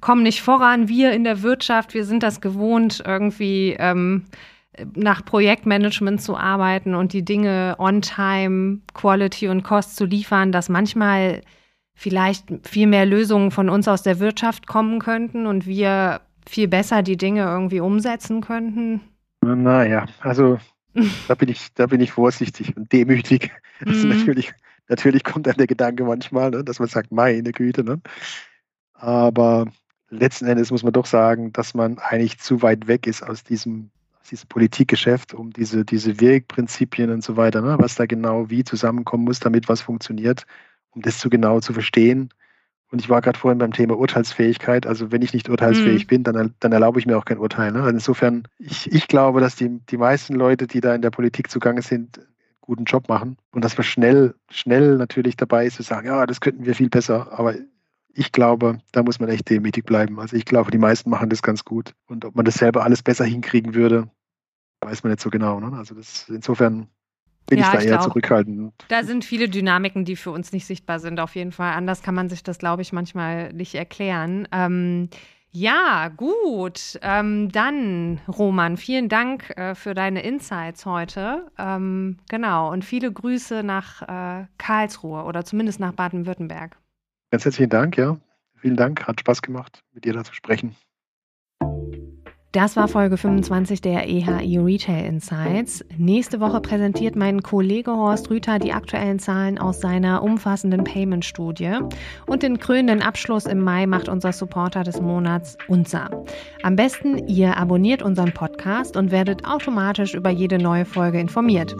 [0.00, 4.24] kommen nicht voran, wir in der Wirtschaft, wir sind das gewohnt, irgendwie ähm,
[4.94, 10.68] nach Projektmanagement zu arbeiten und die Dinge on time, Quality und Cost zu liefern, dass
[10.68, 11.42] manchmal
[12.00, 17.02] vielleicht viel mehr Lösungen von uns aus der Wirtschaft kommen könnten und wir viel besser
[17.02, 19.02] die Dinge irgendwie umsetzen könnten?
[19.42, 20.58] Naja, also
[21.28, 23.50] da bin ich, da bin ich vorsichtig und demütig.
[23.84, 24.16] Also mhm.
[24.16, 24.52] natürlich,
[24.88, 28.00] natürlich kommt dann der Gedanke manchmal, ne, dass man sagt, meine Güte, ne?
[28.94, 29.66] Aber
[30.08, 33.90] letzten Endes muss man doch sagen, dass man eigentlich zu weit weg ist aus diesem,
[34.22, 37.76] aus diesem Politikgeschäft, um diese, diese Wirkprinzipien und so weiter, ne?
[37.78, 40.46] was da genau wie zusammenkommen muss, damit was funktioniert
[40.92, 42.30] um das zu genau zu verstehen.
[42.90, 44.84] Und ich war gerade vorhin beim Thema Urteilsfähigkeit.
[44.86, 46.08] Also wenn ich nicht urteilsfähig mhm.
[46.08, 47.70] bin, dann, dann erlaube ich mir auch kein Urteil.
[47.70, 47.78] Ne?
[47.78, 51.50] Also insofern, ich, ich glaube, dass die, die meisten Leute, die da in der Politik
[51.50, 52.26] zugange sind, einen
[52.60, 53.36] guten Job machen.
[53.52, 56.90] Und dass man schnell, schnell natürlich dabei ist zu sagen, ja, das könnten wir viel
[56.90, 57.30] besser.
[57.38, 57.54] Aber
[58.12, 60.18] ich glaube, da muss man echt demütig bleiben.
[60.18, 61.94] Also ich glaube, die meisten machen das ganz gut.
[62.08, 64.10] Und ob man das selber alles besser hinkriegen würde,
[64.80, 65.60] weiß man nicht so genau.
[65.60, 65.76] Ne?
[65.76, 66.88] Also das insofern
[67.46, 68.72] bin ja, ich da ich eher glaub, zurückhaltend.
[68.88, 71.72] Da sind viele Dynamiken, die für uns nicht sichtbar sind, auf jeden Fall.
[71.72, 74.46] Anders kann man sich das, glaube ich, manchmal nicht erklären.
[74.52, 75.08] Ähm,
[75.52, 76.98] ja, gut.
[77.02, 81.50] Ähm, dann, Roman, vielen Dank äh, für deine Insights heute.
[81.58, 86.76] Ähm, genau, und viele Grüße nach äh, Karlsruhe oder zumindest nach Baden-Württemberg.
[87.32, 88.16] Ganz herzlichen Dank, ja.
[88.56, 90.76] Vielen Dank, hat Spaß gemacht, mit dir da zu sprechen.
[92.52, 95.84] Das war Folge 25 der EHI Retail Insights.
[95.96, 101.78] Nächste Woche präsentiert mein Kollege Horst Rüther die aktuellen Zahlen aus seiner umfassenden Payment-Studie.
[102.26, 106.10] Und den krönenden Abschluss im Mai macht unser Supporter des Monats Unser.
[106.64, 111.76] Am besten, ihr abonniert unseren Podcast und werdet automatisch über jede neue Folge informiert.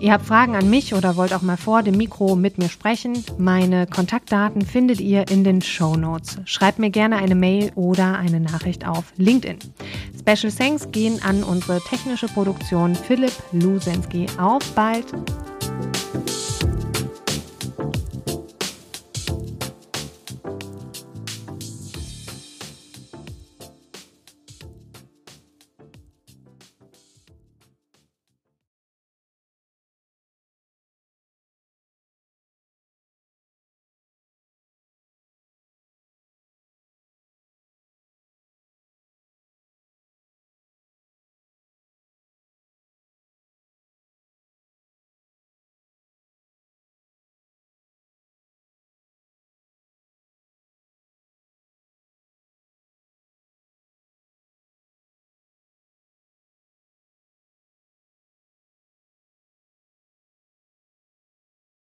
[0.00, 3.24] Ihr habt Fragen an mich oder wollt auch mal vor dem Mikro mit mir sprechen?
[3.38, 6.40] Meine Kontaktdaten findet ihr in den Show Notes.
[6.44, 9.58] Schreibt mir gerne eine Mail oder eine Nachricht auf LinkedIn.
[10.18, 14.26] Special Thanks gehen an unsere technische Produktion Philipp Lusensky.
[14.38, 15.06] Auf bald!